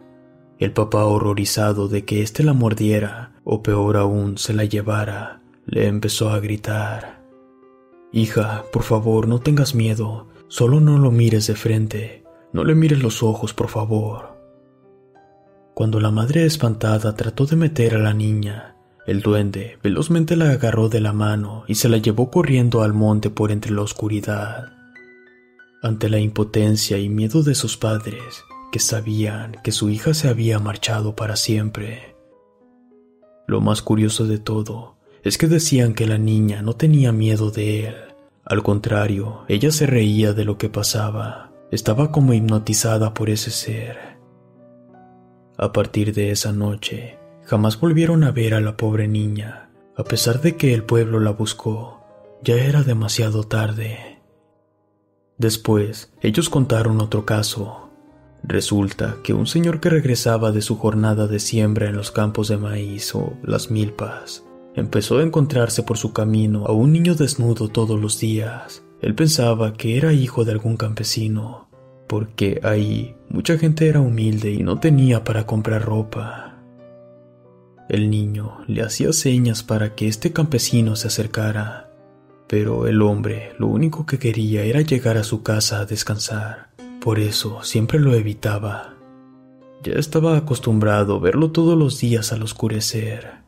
[0.58, 5.86] El papá, horrorizado de que éste la mordiera, o peor aún, se la llevara, le
[5.86, 7.22] empezó a gritar.
[8.12, 13.02] Hija, por favor, no tengas miedo, solo no lo mires de frente, no le mires
[13.02, 14.36] los ojos, por favor.
[15.74, 18.75] Cuando la madre espantada trató de meter a la niña,
[19.06, 23.30] el duende velozmente la agarró de la mano y se la llevó corriendo al monte
[23.30, 24.72] por entre la oscuridad.
[25.82, 30.58] Ante la impotencia y miedo de sus padres, que sabían que su hija se había
[30.58, 32.16] marchado para siempre.
[33.46, 37.86] Lo más curioso de todo es que decían que la niña no tenía miedo de
[37.88, 37.94] él.
[38.44, 41.52] Al contrario, ella se reía de lo que pasaba.
[41.70, 44.18] Estaba como hipnotizada por ese ser.
[45.58, 49.70] A partir de esa noche, jamás volvieron a ver a la pobre niña.
[49.96, 52.02] A pesar de que el pueblo la buscó,
[52.42, 54.20] ya era demasiado tarde.
[55.38, 57.90] Después, ellos contaron otro caso.
[58.42, 62.58] Resulta que un señor que regresaba de su jornada de siembra en los campos de
[62.58, 64.44] maíz o las milpas
[64.76, 68.84] empezó a encontrarse por su camino a un niño desnudo todos los días.
[69.00, 71.68] Él pensaba que era hijo de algún campesino,
[72.06, 76.45] porque ahí mucha gente era humilde y no tenía para comprar ropa.
[77.88, 81.90] El niño le hacía señas para que este campesino se acercara,
[82.48, 86.70] pero el hombre lo único que quería era llegar a su casa a descansar,
[87.00, 88.94] por eso siempre lo evitaba.
[89.84, 93.44] Ya estaba acostumbrado a verlo todos los días al oscurecer.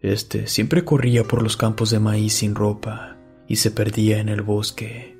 [0.00, 3.16] Este siempre corría por los campos de maíz sin ropa
[3.48, 5.16] y se perdía en el bosque.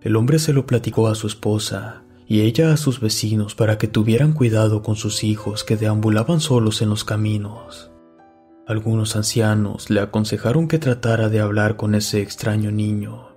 [0.00, 3.88] El hombre se lo platicó a su esposa y ella a sus vecinos para que
[3.88, 7.90] tuvieran cuidado con sus hijos que deambulaban solos en los caminos.
[8.66, 13.28] Algunos ancianos le aconsejaron que tratara de hablar con ese extraño niño.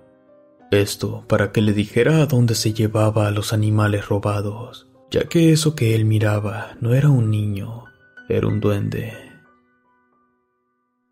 [0.70, 5.52] Esto para que le dijera a dónde se llevaba a los animales robados, ya que
[5.52, 7.84] eso que él miraba no era un niño,
[8.28, 9.14] era un duende.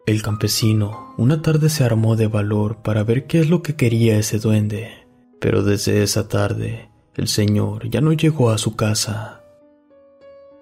[0.07, 4.19] El campesino una tarde se armó de valor para ver qué es lo que quería
[4.19, 5.07] ese duende,
[5.41, 6.90] pero desde esa tarde
[7.21, 9.43] el señor ya no llegó a su casa.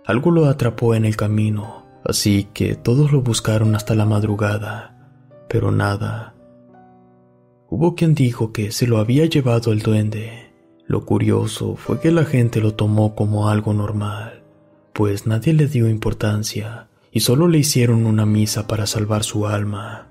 [0.04, 5.14] Algo lo atrapó en el camino, así que todos lo buscaron hasta la madrugada,
[5.48, 6.34] pero nada.
[7.70, 10.52] Hubo quien dijo que se lo había llevado el duende.
[10.84, 14.42] Lo curioso fue que la gente lo tomó como algo normal,
[14.92, 20.08] pues nadie le dio importancia y solo le hicieron una misa para salvar su alma.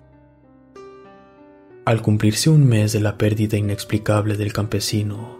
[1.83, 5.36] Al cumplirse un mes de la pérdida inexplicable del campesino,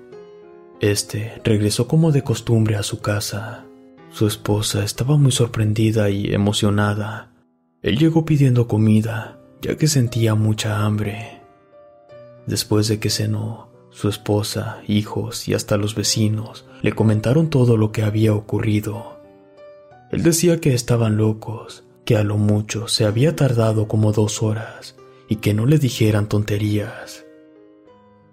[0.80, 3.66] este regresó como de costumbre a su casa.
[4.12, 7.32] Su esposa estaba muy sorprendida y emocionada.
[7.82, 11.42] Él llegó pidiendo comida, ya que sentía mucha hambre.
[12.46, 17.92] Después de que cenó, su esposa, hijos y hasta los vecinos le comentaron todo lo
[17.92, 19.20] que había ocurrido.
[20.12, 24.96] Él decía que estaban locos, que a lo mucho se había tardado como dos horas
[25.28, 27.26] y que no le dijeran tonterías.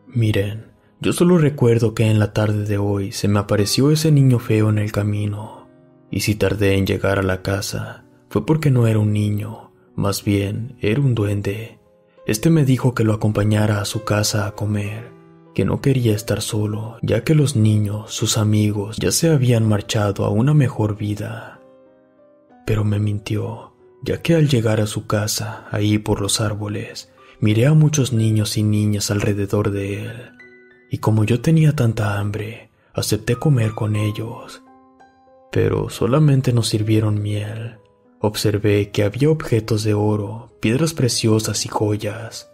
[0.07, 0.74] Miren,
[1.05, 4.71] yo solo recuerdo que en la tarde de hoy se me apareció ese niño feo
[4.71, 5.69] en el camino,
[6.11, 10.25] y si tardé en llegar a la casa fue porque no era un niño, más
[10.25, 11.79] bien era un duende.
[12.27, 15.13] Este me dijo que lo acompañara a su casa a comer,
[15.55, 20.25] que no quería estar solo, ya que los niños, sus amigos, ya se habían marchado
[20.25, 21.55] a una mejor vida
[22.65, 27.67] pero me mintió, ya que al llegar a su casa, ahí por los árboles, miré
[27.67, 30.31] a muchos niños y niñas alrededor de él,
[30.91, 34.63] y como yo tenía tanta hambre, acepté comer con ellos.
[35.51, 37.77] Pero solamente nos sirvieron miel.
[38.21, 42.51] Observé que había objetos de oro, piedras preciosas y joyas.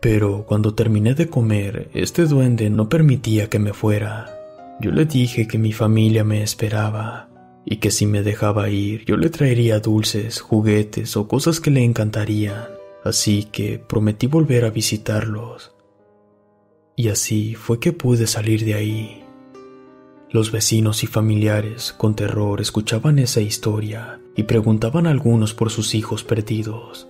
[0.00, 4.38] Pero cuando terminé de comer, este duende no permitía que me fuera.
[4.80, 7.28] Yo le dije que mi familia me esperaba
[7.64, 11.84] y que si me dejaba ir yo le traería dulces, juguetes o cosas que le
[11.84, 12.66] encantarían,
[13.04, 15.72] así que prometí volver a visitarlos.
[16.96, 19.24] Y así fue que pude salir de ahí.
[20.30, 25.94] Los vecinos y familiares, con terror, escuchaban esa historia y preguntaban a algunos por sus
[25.94, 27.08] hijos perdidos.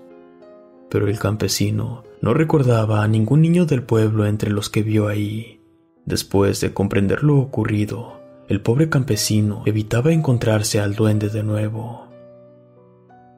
[0.91, 5.61] Pero el campesino no recordaba a ningún niño del pueblo entre los que vio ahí.
[6.05, 12.09] Después de comprender lo ocurrido, el pobre campesino evitaba encontrarse al duende de nuevo.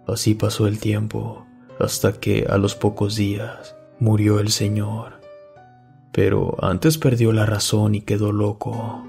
[0.06, 1.46] Así pasó el tiempo,
[1.78, 5.23] hasta que a los pocos días murió el señor.
[6.14, 9.04] Pero antes perdió la razón y quedó loco.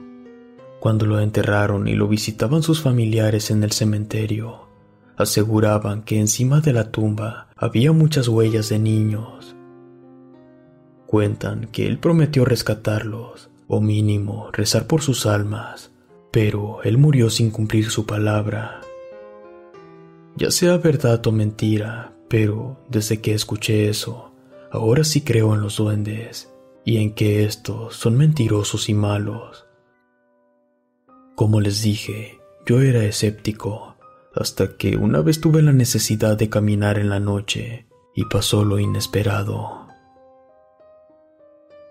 [0.79, 4.67] Cuando lo enterraron y lo visitaban sus familiares en el cementerio,
[5.15, 9.55] aseguraban que encima de la tumba había muchas huellas de niños.
[11.05, 15.91] Cuentan que él prometió rescatarlos, o mínimo rezar por sus almas,
[16.31, 18.81] pero él murió sin cumplir su palabra.
[20.37, 24.31] Ya sea verdad o mentira, pero desde que escuché eso,
[24.71, 26.49] ahora sí creo en los duendes
[26.85, 29.65] y en que estos son mentirosos y malos.
[31.35, 33.95] Como les dije, yo era escéptico,
[34.33, 38.79] hasta que una vez tuve la necesidad de caminar en la noche y pasó lo
[38.79, 39.87] inesperado.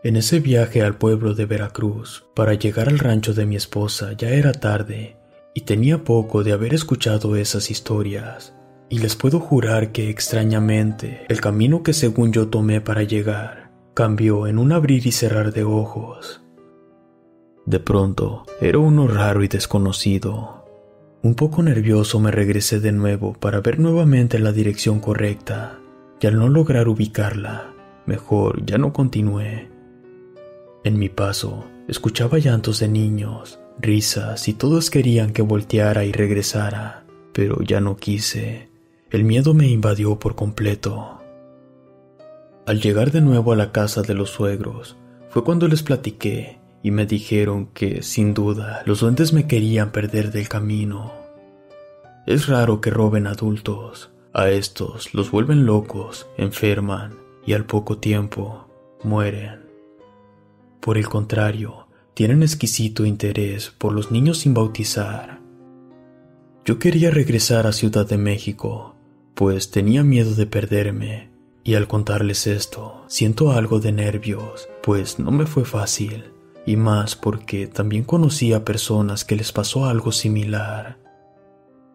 [0.04, 4.30] En ese viaje al pueblo de Veracruz, para llegar al rancho de mi esposa, ya
[4.30, 5.16] era tarde
[5.54, 8.54] y tenía poco de haber escuchado esas historias.
[8.90, 13.63] Y les puedo jurar que extrañamente el camino que según yo tomé para llegar
[13.94, 16.42] cambió en un abrir y cerrar de ojos.
[17.64, 20.64] De pronto era uno raro y desconocido.
[21.22, 25.78] Un poco nervioso me regresé de nuevo para ver nuevamente la dirección correcta
[26.20, 27.72] y al no lograr ubicarla,
[28.04, 29.70] mejor ya no continué.
[30.82, 37.04] En mi paso, escuchaba llantos de niños, risas y todos querían que volteara y regresara,
[37.32, 38.68] pero ya no quise.
[39.10, 41.13] El miedo me invadió por completo.
[42.66, 44.96] Al llegar de nuevo a la casa de los suegros,
[45.28, 50.32] fue cuando les platiqué y me dijeron que, sin duda, los duendes me querían perder
[50.32, 51.12] del camino.
[52.26, 54.10] Es raro que roben adultos.
[54.32, 58.66] A estos los vuelven locos, enferman y al poco tiempo
[59.02, 59.60] mueren.
[60.80, 65.40] Por el contrario, tienen exquisito interés por los niños sin bautizar.
[66.64, 68.94] Yo quería regresar a Ciudad de México,
[69.34, 71.33] pues tenía miedo de perderme,
[71.64, 76.32] y al contarles esto, siento algo de nervios, pues no me fue fácil,
[76.64, 80.98] y más porque también conocí a personas que les pasó algo similar.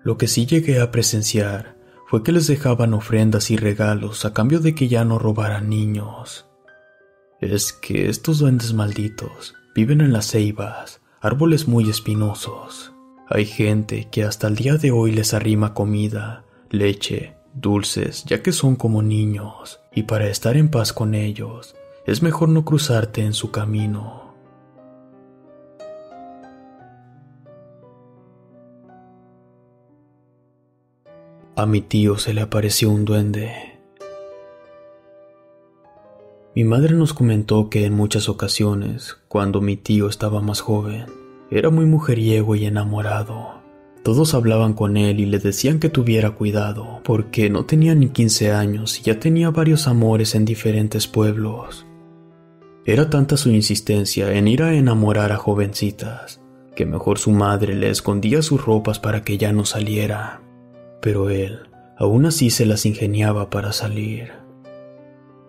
[0.04, 4.60] Lo que sí llegué a presenciar fue que les dejaban ofrendas y regalos a cambio
[4.60, 6.50] de que ya no robaran niños
[7.42, 12.92] es que estos duendes malditos viven en las ceibas, árboles muy espinosos.
[13.30, 18.52] Hay gente que hasta el día de hoy les arrima comida, leche, dulces, ya que
[18.52, 23.34] son como niños, y para estar en paz con ellos, es mejor no cruzarte en
[23.34, 24.34] su camino.
[31.56, 33.70] A mi tío se le apareció un duende
[36.60, 41.06] mi madre nos comentó que en muchas ocasiones, cuando mi tío estaba más joven,
[41.52, 43.59] era muy mujeriego y enamorado.
[44.04, 48.52] Todos hablaban con él y le decían que tuviera cuidado, porque no tenía ni 15
[48.52, 51.86] años y ya tenía varios amores en diferentes pueblos.
[52.86, 56.42] Era tanta su insistencia en ir a enamorar a jovencitas,
[56.76, 60.42] que mejor su madre le escondía sus ropas para que ya no saliera.
[61.02, 61.60] Pero él,
[61.98, 64.32] aún así se las ingeniaba para salir.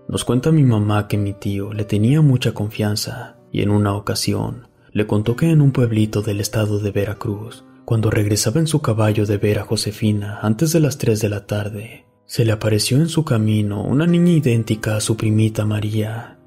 [0.09, 4.67] Nos cuenta mi mamá que mi tío le tenía mucha confianza y en una ocasión
[4.93, 9.27] le contó que en un pueblito del estado de Veracruz, cuando regresaba en su caballo
[9.27, 13.09] de ver a Josefina antes de las 3 de la tarde, se le apareció en
[13.09, 16.39] su camino una niña idéntica a su primita María.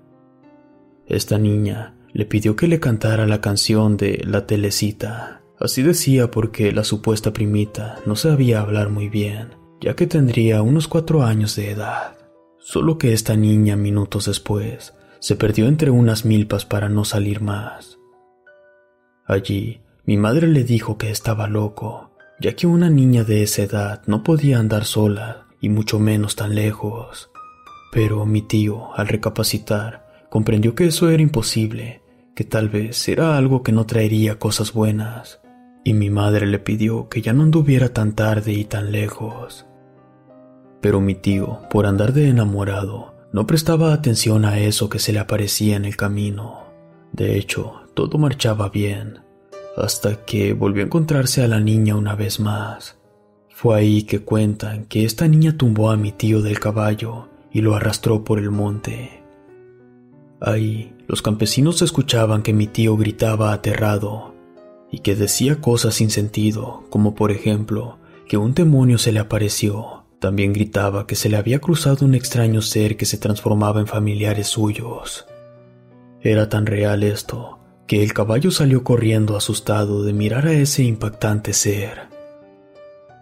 [1.06, 5.42] Esta niña le pidió que le cantara la canción de La Telecita.
[5.60, 9.50] Así decía porque la supuesta primita no sabía hablar muy bien,
[9.82, 12.16] ya que tendría unos cuatro años de edad.
[12.58, 18.00] Solo que esta niña minutos después se perdió entre unas milpas para no salir más.
[19.26, 24.02] Allí, mi madre le dijo que estaba loco, ya que una niña de esa edad
[24.06, 27.32] no podía andar sola y mucho menos tan lejos.
[27.94, 32.02] Pero mi tío, al recapacitar, comprendió que eso era imposible,
[32.36, 35.40] que tal vez era algo que no traería cosas buenas,
[35.86, 39.66] y mi madre le pidió que ya no anduviera tan tarde y tan lejos.
[40.82, 45.20] Pero mi tío, por andar de enamorado, no prestaba atención a eso que se le
[45.20, 46.66] aparecía en el camino.
[47.14, 49.23] De hecho, todo marchaba bien,
[49.76, 52.98] hasta que volvió a encontrarse a la niña una vez más.
[53.50, 57.76] Fue ahí que cuentan que esta niña tumbó a mi tío del caballo y lo
[57.76, 59.24] arrastró por el monte.
[60.42, 64.34] Ahí, los campesinos escuchaban que mi tío gritaba aterrado,
[64.92, 67.98] y que decía cosas sin sentido, como por ejemplo
[68.28, 70.04] que un demonio se le apareció.
[70.20, 74.48] También gritaba que se le había cruzado un extraño ser que se transformaba en familiares
[74.48, 75.26] suyos.
[76.22, 81.54] Era tan real esto que el caballo salió corriendo asustado de mirar a ese impactante
[81.54, 82.08] ser.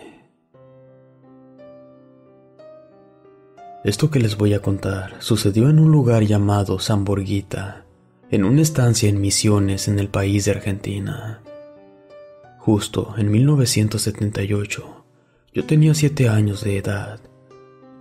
[3.86, 7.86] Esto que les voy a contar sucedió en un lugar llamado San Borguita,
[8.30, 11.42] en una estancia en Misiones en el país de Argentina.
[12.58, 15.06] Justo en 1978,
[15.54, 17.22] yo tenía siete años de edad.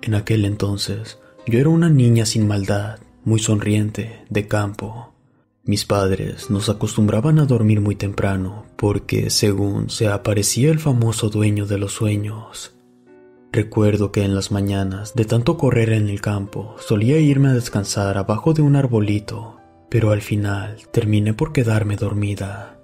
[0.03, 5.15] En aquel entonces, yo era una niña sin maldad, muy sonriente, de campo.
[5.69, 11.67] Mis padres nos acostumbraban a dormir muy temprano porque, según se aparecía el famoso dueño
[11.67, 12.75] de los sueños,
[13.53, 18.17] recuerdo que en las mañanas, de tanto correr en el campo, solía irme a descansar
[18.17, 19.59] abajo de un arbolito,
[19.91, 22.81] pero al final terminé por quedarme dormida.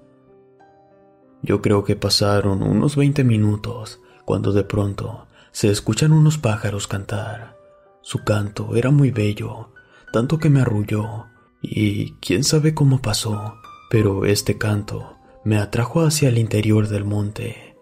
[1.40, 7.56] Yo creo que pasaron unos 20 minutos cuando de pronto se escuchan unos pájaros cantar.
[8.02, 9.70] Su canto era muy bello,
[10.12, 11.28] tanto que me arrulló
[11.66, 13.56] y quién sabe cómo pasó,
[13.90, 17.76] pero este canto me atrajo hacia el interior del monte.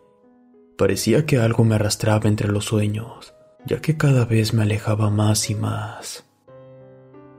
[0.78, 3.35] Parecía que algo me arrastraba entre los sueños,
[3.66, 6.24] ya que cada vez me alejaba más y más.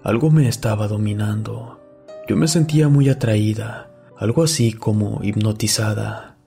[0.04, 1.80] Algo me estaba dominando.
[2.28, 6.38] Yo me sentía muy atraída, algo así como hipnotizada.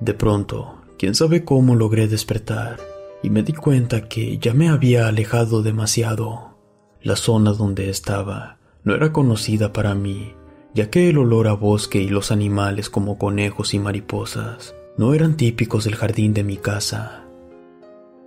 [0.00, 2.78] De pronto, quién sabe cómo logré despertar
[3.22, 6.58] y me di cuenta que ya me había alejado demasiado.
[7.00, 10.34] La zona donde estaba no era conocida para mí,
[10.74, 15.36] ya que el olor a bosque y los animales como conejos y mariposas no eran
[15.36, 17.24] típicos del jardín de mi casa.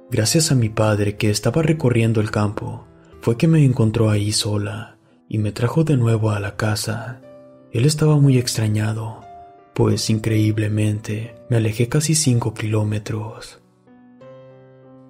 [0.10, 2.86] Gracias a mi padre que estaba recorriendo el campo,
[3.22, 4.98] fue que me encontró ahí sola
[5.28, 7.22] y me trajo de nuevo a la casa.
[7.72, 9.22] Él estaba muy extrañado,
[9.74, 13.60] pues increíblemente me alejé casi cinco kilómetros.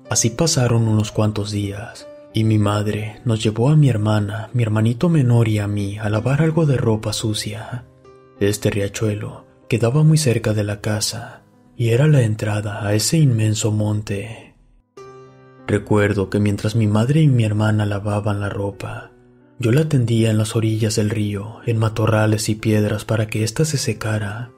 [0.09, 5.07] Así pasaron unos cuantos días y mi madre nos llevó a mi hermana, mi hermanito
[5.07, 7.85] menor y a mí a lavar algo de ropa sucia.
[8.41, 11.43] Este riachuelo quedaba muy cerca de la casa
[11.77, 14.53] y era la entrada a ese inmenso monte.
[15.65, 19.11] Recuerdo que mientras mi madre y mi hermana lavaban la ropa,
[19.57, 23.63] yo la tendía en las orillas del río, en matorrales y piedras para que ésta
[23.63, 24.51] se secara.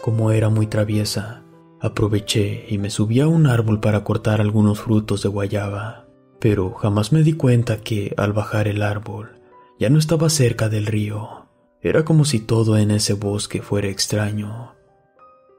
[0.00, 1.42] Como era muy traviesa,
[1.80, 6.11] aproveché y me subí a un árbol para cortar algunos frutos de guayaba
[6.42, 9.38] pero jamás me di cuenta que, al bajar el árbol,
[9.78, 11.46] ya no estaba cerca del río.
[11.80, 14.74] Era como si todo en ese bosque fuera extraño.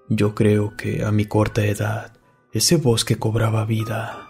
[0.09, 2.11] Yo creo que, a mi corta edad,
[2.51, 4.27] ese bosque cobraba vida.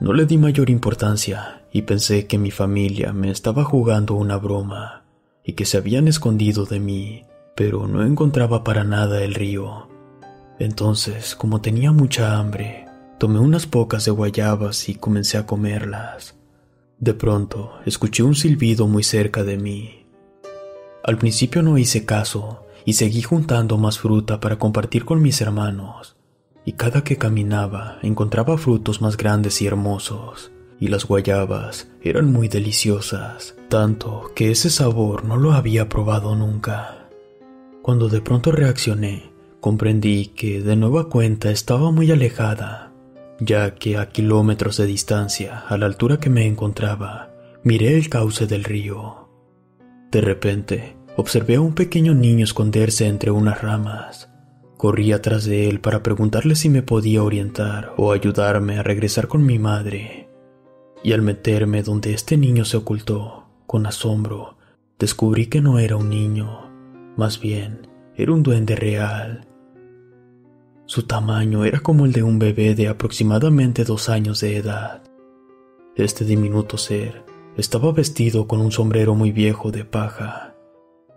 [0.00, 5.04] No le di mayor importancia y pensé que mi familia me estaba jugando una broma
[5.44, 7.24] y que se habían escondido de mí,
[7.54, 9.88] pero no encontraba para nada el río.
[10.58, 12.89] Entonces, como tenía mucha hambre,
[13.20, 16.36] Tomé unas pocas de guayabas y comencé a comerlas.
[16.98, 20.06] De pronto, escuché un silbido muy cerca de mí.
[21.04, 26.16] Al principio no hice caso y seguí juntando más fruta para compartir con mis hermanos.
[26.64, 32.48] Y cada que caminaba encontraba frutos más grandes y hermosos, y las guayabas eran muy
[32.48, 37.10] deliciosas, tanto que ese sabor no lo había probado nunca.
[37.82, 42.89] Cuando de pronto reaccioné, comprendí que de nueva cuenta estaba muy alejada
[43.40, 47.30] ya que a kilómetros de distancia, a la altura que me encontraba,
[47.64, 49.28] miré el cauce del río.
[50.10, 54.30] De repente, observé a un pequeño niño esconderse entre unas ramas.
[54.76, 59.44] Corrí atrás de él para preguntarle si me podía orientar o ayudarme a regresar con
[59.44, 60.28] mi madre.
[61.02, 64.58] Y al meterme donde este niño se ocultó, con asombro,
[64.98, 66.70] descubrí que no era un niño,
[67.16, 69.46] más bien era un duende real
[70.90, 75.04] su tamaño era como el de un bebé de aproximadamente dos años de edad.
[75.94, 77.24] Este diminuto ser
[77.56, 80.56] estaba vestido con un sombrero muy viejo de paja.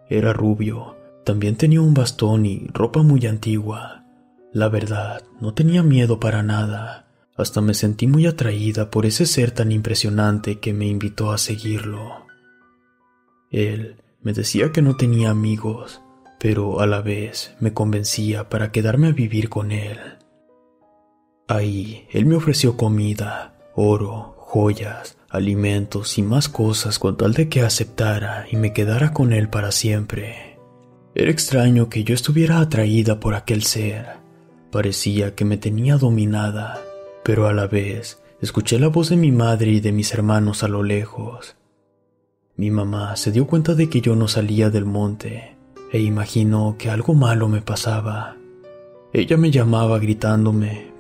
[0.07, 0.95] Era rubio,
[1.25, 4.05] también tenía un bastón y ropa muy antigua.
[4.51, 7.07] La verdad, no tenía miedo para nada.
[7.35, 12.27] Hasta me sentí muy atraída por ese ser tan impresionante que me invitó a seguirlo.
[13.49, 16.02] Él me decía que no tenía amigos,
[16.43, 19.97] pero a la vez me convencía para quedarme a vivir con él.
[21.47, 27.61] Ahí él me ofreció comida, oro, joyas, alimentos y más cosas con tal de que
[27.61, 30.59] aceptara y me quedara con él para siempre.
[31.15, 34.07] Era extraño que yo estuviera atraída por aquel ser.
[34.69, 36.77] Parecía que me tenía dominada,
[37.23, 40.67] pero a la vez escuché la voz de mi madre y de mis hermanos a
[40.67, 41.55] lo lejos.
[42.57, 45.52] Mi mamá se dio cuenta de que yo no salía del monte
[45.93, 48.35] e imaginó que algo malo me pasaba.
[49.13, 50.91] Ella me llamaba gritándome.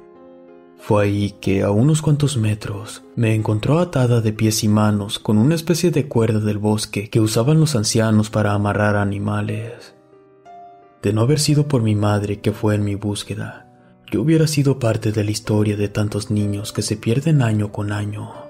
[0.77, 5.39] Fue ahí que a unos cuantos metros me encontró atada de pies y manos con
[5.39, 9.95] una especie de cuerda del bosque que usaban los ancianos para amarrar animales.
[11.01, 13.65] De no haber sido por mi madre que fue en mi búsqueda,
[14.11, 17.91] yo hubiera sido parte de la historia de tantos niños que se pierden año con
[17.91, 18.42] año.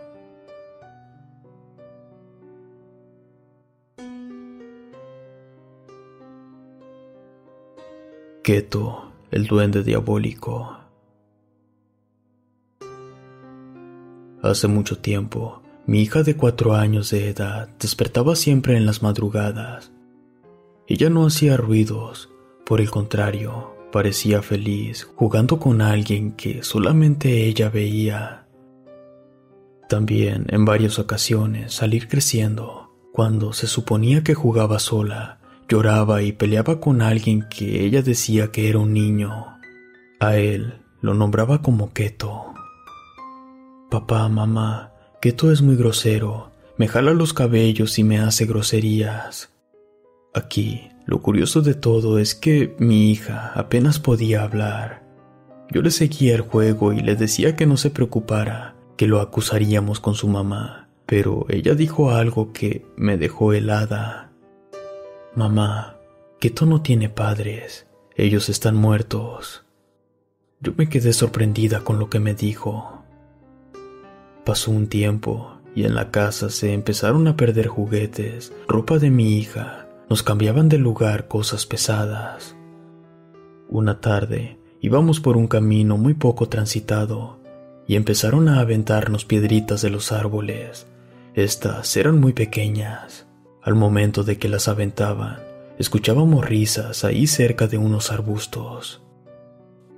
[8.43, 10.77] Keto, el duende diabólico.
[14.41, 19.93] Hace mucho tiempo, mi hija de cuatro años de edad despertaba siempre en las madrugadas.
[20.87, 22.31] Ella no hacía ruidos,
[22.65, 28.45] por el contrario, parecía feliz jugando con alguien que solamente ella veía.
[29.87, 36.79] También en varias ocasiones salir creciendo, cuando se suponía que jugaba sola, Lloraba y peleaba
[36.79, 39.57] con alguien que ella decía que era un niño.
[40.19, 42.53] A él lo nombraba como Keto.
[43.89, 44.91] Papá, mamá,
[45.21, 49.51] Keto es muy grosero, me jala los cabellos y me hace groserías.
[50.33, 55.03] Aquí, lo curioso de todo es que mi hija apenas podía hablar.
[55.69, 59.99] Yo le seguía el juego y le decía que no se preocupara, que lo acusaríamos
[59.99, 64.22] con su mamá, pero ella dijo algo que me dejó helada.
[65.35, 65.97] Mamá,
[66.39, 69.65] Keto no tiene padres, ellos están muertos.
[70.59, 73.01] Yo me quedé sorprendida con lo que me dijo.
[74.45, 79.39] Pasó un tiempo y en la casa se empezaron a perder juguetes, ropa de mi
[79.39, 82.55] hija, nos cambiaban de lugar cosas pesadas.
[83.69, 87.39] Una tarde íbamos por un camino muy poco transitado
[87.87, 90.85] y empezaron a aventarnos piedritas de los árboles.
[91.33, 93.25] Estas eran muy pequeñas.
[93.63, 95.37] Al momento de que las aventaban,
[95.79, 99.01] escuchábamos risas ahí cerca de unos arbustos.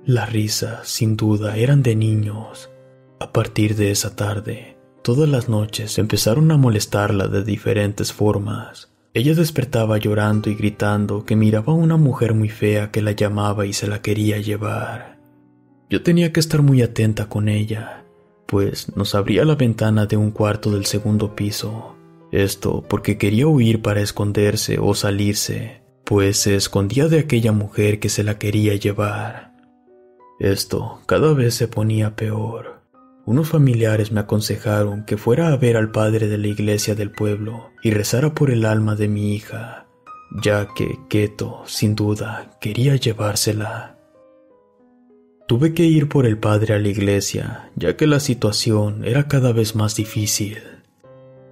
[0.04, 2.70] Las risas, sin duda, eran de niños.
[3.18, 8.92] A partir de esa tarde, todas las noches empezaron a molestarla de diferentes formas.
[9.14, 13.66] Ella despertaba llorando y gritando que miraba a una mujer muy fea que la llamaba
[13.66, 15.18] y se la quería llevar.
[15.90, 18.04] Yo tenía que estar muy atenta con ella,
[18.46, 21.95] pues nos abría la ventana de un cuarto del segundo piso
[22.42, 28.08] esto porque quería huir para esconderse o salirse, pues se escondía de aquella mujer que
[28.08, 29.52] se la quería llevar.
[30.38, 32.82] Esto cada vez se ponía peor.
[33.24, 37.70] Unos familiares me aconsejaron que fuera a ver al padre de la iglesia del pueblo
[37.82, 39.86] y rezara por el alma de mi hija,
[40.42, 43.98] ya que Keto, sin duda, quería llevársela.
[45.48, 49.52] Tuve que ir por el padre a la iglesia, ya que la situación era cada
[49.52, 50.75] vez más difícil.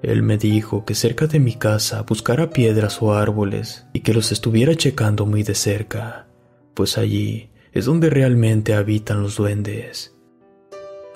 [0.04, 4.32] Él me dijo que cerca de mi casa buscara piedras o árboles y que los
[4.32, 6.26] estuviera checando muy de cerca,
[6.74, 10.14] pues allí es donde realmente habitan los duendes.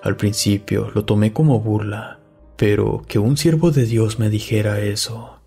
[0.03, 2.21] Al principio lo tomé como burla,
[2.57, 5.39] pero que un siervo de Dios me dijera eso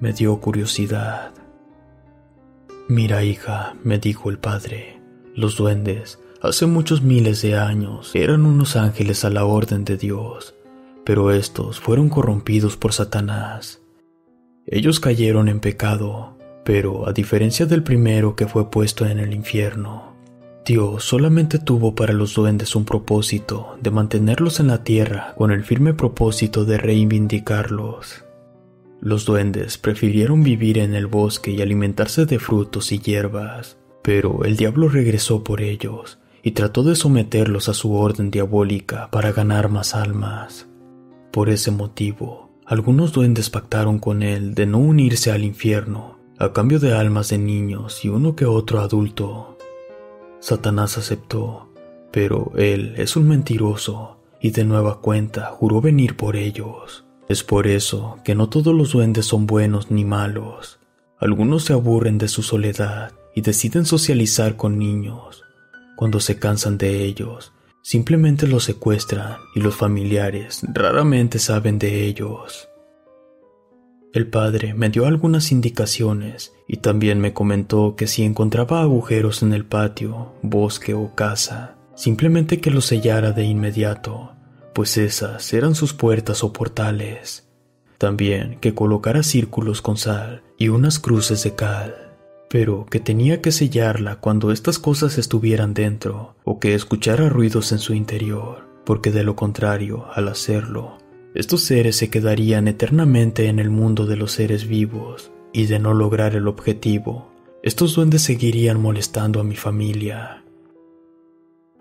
[0.00, 1.32] me dio curiosidad.
[2.88, 5.00] Mira, hija, me dijo el padre,
[5.34, 10.54] los duendes, hace muchos miles de años, eran unos ángeles a la orden de Dios,
[11.04, 13.82] pero estos fueron corrompidos por Satanás.
[14.66, 20.10] Ellos cayeron en pecado, pero a diferencia del primero que fue puesto en el infierno,
[20.64, 25.64] Dios solamente tuvo para los duendes un propósito de mantenerlos en la tierra con el
[25.64, 28.24] firme propósito de reivindicarlos.
[29.00, 34.56] Los duendes prefirieron vivir en el bosque y alimentarse de frutos y hierbas, pero el
[34.56, 39.94] diablo regresó por ellos y trató de someterlos a su orden diabólica para ganar más
[39.94, 40.69] almas.
[41.30, 46.80] Por ese motivo, algunos duendes pactaron con él de no unirse al infierno a cambio
[46.80, 49.58] de almas de niños y uno que otro adulto.
[50.40, 51.68] Satanás aceptó,
[52.10, 57.04] pero él es un mentiroso y de nueva cuenta juró venir por ellos.
[57.28, 60.80] Es por eso que no todos los duendes son buenos ni malos.
[61.18, 65.44] Algunos se aburren de su soledad y deciden socializar con niños.
[65.94, 67.52] Cuando se cansan de ellos,
[67.82, 72.68] simplemente los secuestran y los familiares raramente saben de ellos.
[74.12, 79.52] El padre me dio algunas indicaciones y también me comentó que si encontraba agujeros en
[79.52, 84.32] el patio, bosque o casa, simplemente que los sellara de inmediato
[84.72, 87.48] pues esas eran sus puertas o portales.
[87.98, 92.09] También que colocara círculos con sal y unas cruces de cal,
[92.50, 97.78] pero que tenía que sellarla cuando estas cosas estuvieran dentro o que escuchara ruidos en
[97.78, 100.98] su interior, porque de lo contrario, al hacerlo,
[101.32, 105.94] estos seres se quedarían eternamente en el mundo de los seres vivos, y de no
[105.94, 107.30] lograr el objetivo,
[107.62, 110.42] estos duendes seguirían molestando a mi familia.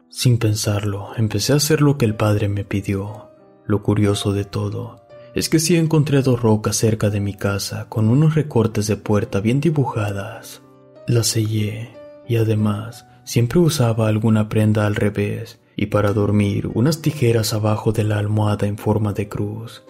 [0.10, 3.30] Sin pensarlo, empecé a hacer lo que el padre me pidió.
[3.66, 5.09] Lo curioso de todo
[5.40, 9.40] es que sí encontré dos rocas cerca de mi casa con unos recortes de puerta
[9.40, 10.62] bien dibujadas.
[11.08, 11.90] Las sellé
[12.28, 18.04] y además siempre usaba alguna prenda al revés y para dormir unas tijeras abajo de
[18.04, 19.84] la almohada en forma de cruz.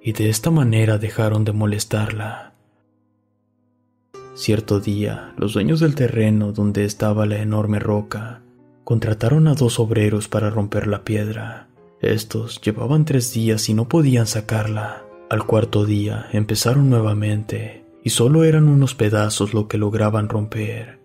[0.00, 2.54] Y de esta manera dejaron de molestarla.
[4.34, 8.42] Cierto día, los dueños del terreno donde estaba la enorme roca
[8.84, 11.68] Contrataron a dos obreros para romper la piedra.
[12.02, 15.04] Estos llevaban tres días y no podían sacarla.
[15.30, 20.98] Al cuarto día empezaron nuevamente y solo eran unos pedazos lo que lograban romper.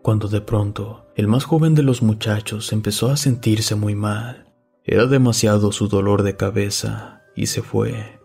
[0.00, 4.50] Cuando de pronto el más joven de los muchachos empezó a sentirse muy mal.
[4.82, 8.18] Era demasiado su dolor de cabeza y se fue.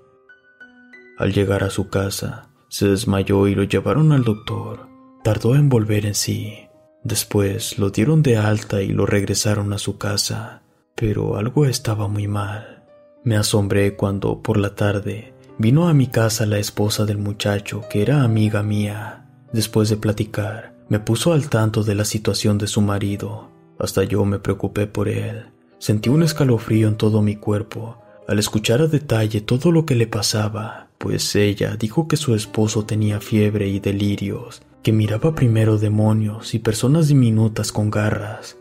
[1.17, 4.87] Al llegar a su casa, se desmayó y lo llevaron al doctor.
[5.21, 6.69] Tardó en volver en sí.
[7.03, 10.63] Después lo dieron de alta y lo regresaron a su casa,
[10.99, 12.83] pero algo estaba muy mal.
[13.23, 18.01] Me asombré cuando, por la tarde, vino a mi casa la esposa del muchacho, que
[18.01, 19.25] era amiga mía.
[19.53, 23.49] Después de platicar, me puso al tanto de la situación de su marido.
[23.79, 25.45] Hasta yo me preocupé por él.
[25.77, 27.97] Sentí un escalofrío en todo mi cuerpo
[28.27, 32.85] al escuchar a detalle todo lo que le pasaba, pues ella dijo que su esposo
[32.85, 38.55] tenía fiebre y delirios que miraba primero demonios y personas diminutas con garras,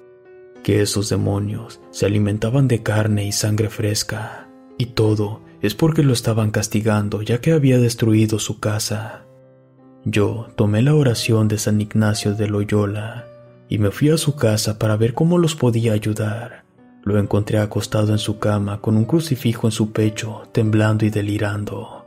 [0.69, 6.13] que esos demonios se alimentaban de carne y sangre fresca, y todo es porque lo
[6.13, 9.25] estaban castigando ya que había destruido su casa.
[10.05, 13.25] Yo tomé la oración de San Ignacio de Loyola
[13.71, 16.65] y me fui a su casa para ver cómo los podía ayudar.
[17.03, 22.05] Lo encontré acostado en su cama con un crucifijo en su pecho, temblando y delirando.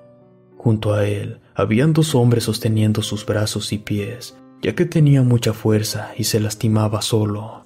[0.56, 5.52] Junto a él habían dos hombres sosteniendo sus brazos y pies, ya que tenía mucha
[5.52, 7.61] fuerza y se lastimaba solo.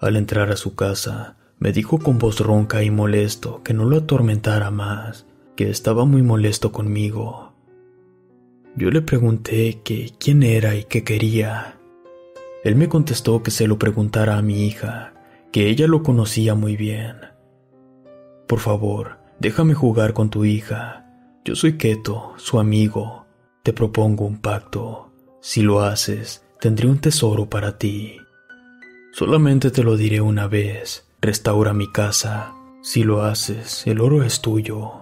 [0.00, 3.98] Al entrar a su casa, me dijo con voz ronca y molesto que no lo
[3.98, 5.26] atormentara más,
[5.56, 7.52] que estaba muy molesto conmigo.
[8.76, 11.78] Yo le pregunté que quién era y qué quería.
[12.64, 15.12] Él me contestó que se lo preguntara a mi hija,
[15.52, 17.16] que ella lo conocía muy bien.
[18.46, 21.00] Por favor, déjame jugar con tu hija,
[21.44, 23.26] yo soy Keto, su amigo.
[23.62, 25.12] Te propongo un pacto.
[25.40, 28.19] Si lo haces, tendré un tesoro para ti.
[29.12, 31.06] Solamente te lo diré una vez.
[31.20, 32.54] Restaura mi casa.
[32.82, 34.92] Si lo haces, el oro es tuyo.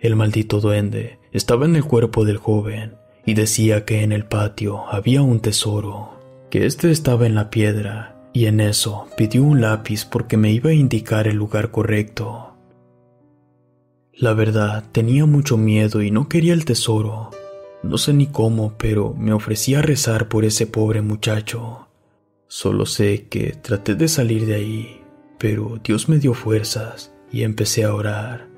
[0.00, 4.86] El maldito duende estaba en el cuerpo del joven y decía que en el patio
[4.88, 6.18] había un tesoro,
[6.50, 10.70] que éste estaba en la piedra, y en eso pidió un lápiz porque me iba
[10.70, 12.54] a indicar el lugar correcto.
[14.12, 17.30] La verdad, tenía mucho miedo y no quería el tesoro.
[17.82, 21.89] No sé ni cómo, pero me ofrecí a rezar por ese pobre muchacho.
[22.52, 25.04] Solo sé que traté de salir de ahí,
[25.38, 28.48] pero Dios me dio fuerzas y empecé a orar.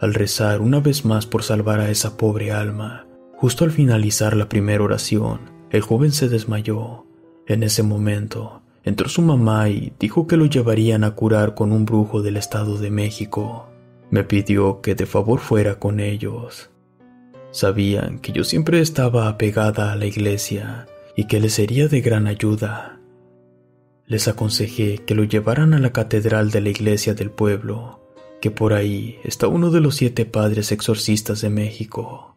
[0.00, 3.06] Al rezar una vez más por salvar a esa pobre alma,
[3.36, 7.06] justo al finalizar la primera oración, el joven se desmayó.
[7.46, 11.84] En ese momento, entró su mamá y dijo que lo llevarían a curar con un
[11.84, 13.68] brujo del Estado de México.
[14.10, 16.70] Me pidió que de favor fuera con ellos.
[17.52, 22.26] Sabían que yo siempre estaba apegada a la iglesia y que les sería de gran
[22.26, 23.00] ayuda.
[24.06, 28.00] Les aconsejé que lo llevaran a la catedral de la iglesia del pueblo,
[28.40, 32.36] que por ahí está uno de los siete padres exorcistas de México.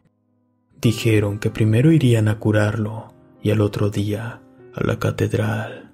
[0.80, 4.42] Dijeron que primero irían a curarlo y al otro día
[4.74, 5.92] a la catedral.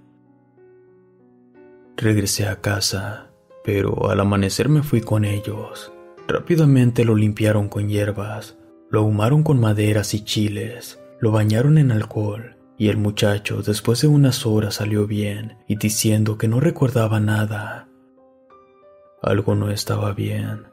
[1.97, 3.31] Regresé a casa,
[3.65, 5.93] pero al amanecer me fui con ellos.
[6.27, 8.57] Rápidamente lo limpiaron con hierbas,
[8.91, 14.09] lo ahumaron con maderas y chiles, lo bañaron en alcohol y el muchacho después de
[14.09, 17.87] unas horas salió bien y diciendo que no recordaba nada.
[19.23, 20.65] Algo no estaba bien.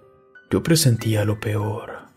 [0.49, 2.07] Yo presentía lo peor.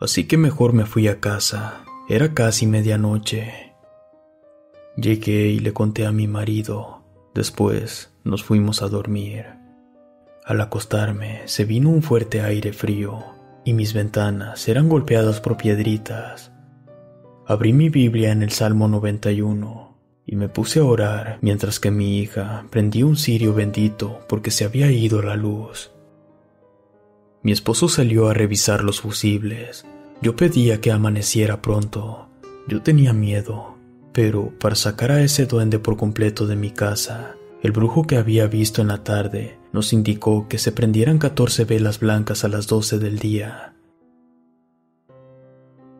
[0.00, 1.82] Así que mejor me fui a casa.
[2.08, 3.74] Era casi medianoche.
[4.96, 7.02] Llegué y le conté a mi marido.
[7.34, 9.46] Después nos fuimos a dormir.
[10.44, 13.24] Al acostarme se vino un fuerte aire frío
[13.64, 16.51] y mis ventanas eran golpeadas por piedritas.
[17.44, 22.18] Abrí mi Biblia en el Salmo 91 y me puse a orar mientras que mi
[22.20, 25.90] hija prendía un cirio bendito porque se había ido la luz.
[27.42, 29.84] Mi esposo salió a revisar los fusibles.
[30.20, 32.28] Yo pedía que amaneciera pronto.
[32.68, 33.74] Yo tenía miedo,
[34.12, 38.46] pero para sacar a ese duende por completo de mi casa, el brujo que había
[38.46, 43.00] visto en la tarde nos indicó que se prendieran 14 velas blancas a las 12
[43.00, 43.74] del día.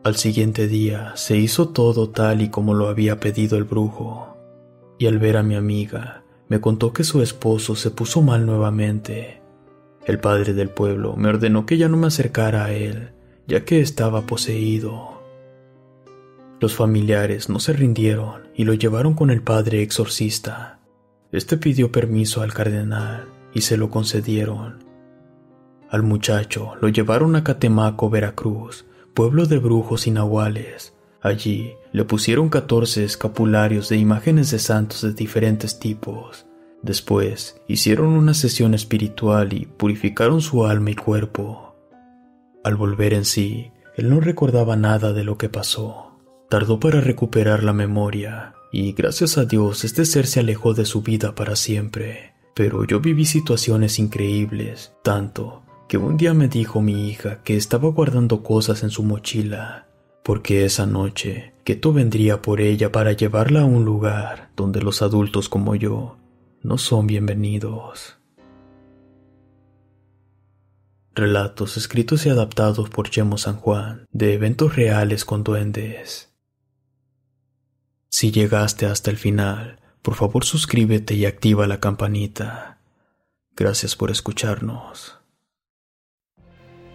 [0.03, 4.35] Al siguiente día se hizo todo tal y como lo había pedido el brujo,
[4.99, 9.41] y al ver a mi amiga, me contó que su esposo se puso mal nuevamente.
[10.05, 13.11] El padre del pueblo me ordenó que ya no me acercara a él,
[13.47, 15.21] ya que estaba poseído.
[16.59, 20.79] Los familiares no se rindieron y lo llevaron con el padre exorcista.
[21.31, 24.83] Este pidió permiso al cardenal y se lo concedieron.
[25.89, 30.93] Al muchacho lo llevaron a Catemaco, Veracruz, pueblo de brujos y nahuales.
[31.21, 36.45] Allí le pusieron 14 escapularios de imágenes de santos de diferentes tipos.
[36.81, 41.75] Después hicieron una sesión espiritual y purificaron su alma y cuerpo.
[42.63, 46.19] Al volver en sí, él no recordaba nada de lo que pasó.
[46.49, 51.01] Tardó para recuperar la memoria y gracias a Dios este ser se alejó de su
[51.01, 52.33] vida para siempre.
[52.53, 57.89] Pero yo viví situaciones increíbles, tanto que un día me dijo mi hija que estaba
[57.89, 59.87] guardando cosas en su mochila,
[60.23, 65.49] porque esa noche tú vendría por ella para llevarla a un lugar donde los adultos
[65.49, 66.17] como yo
[66.61, 68.17] no son bienvenidos.
[71.15, 76.33] Relatos escritos y adaptados por Chemo San Juan de eventos reales con duendes.
[78.09, 82.79] Si llegaste hasta el final, por favor suscríbete y activa la campanita.
[83.55, 85.22] Gracias por escucharnos.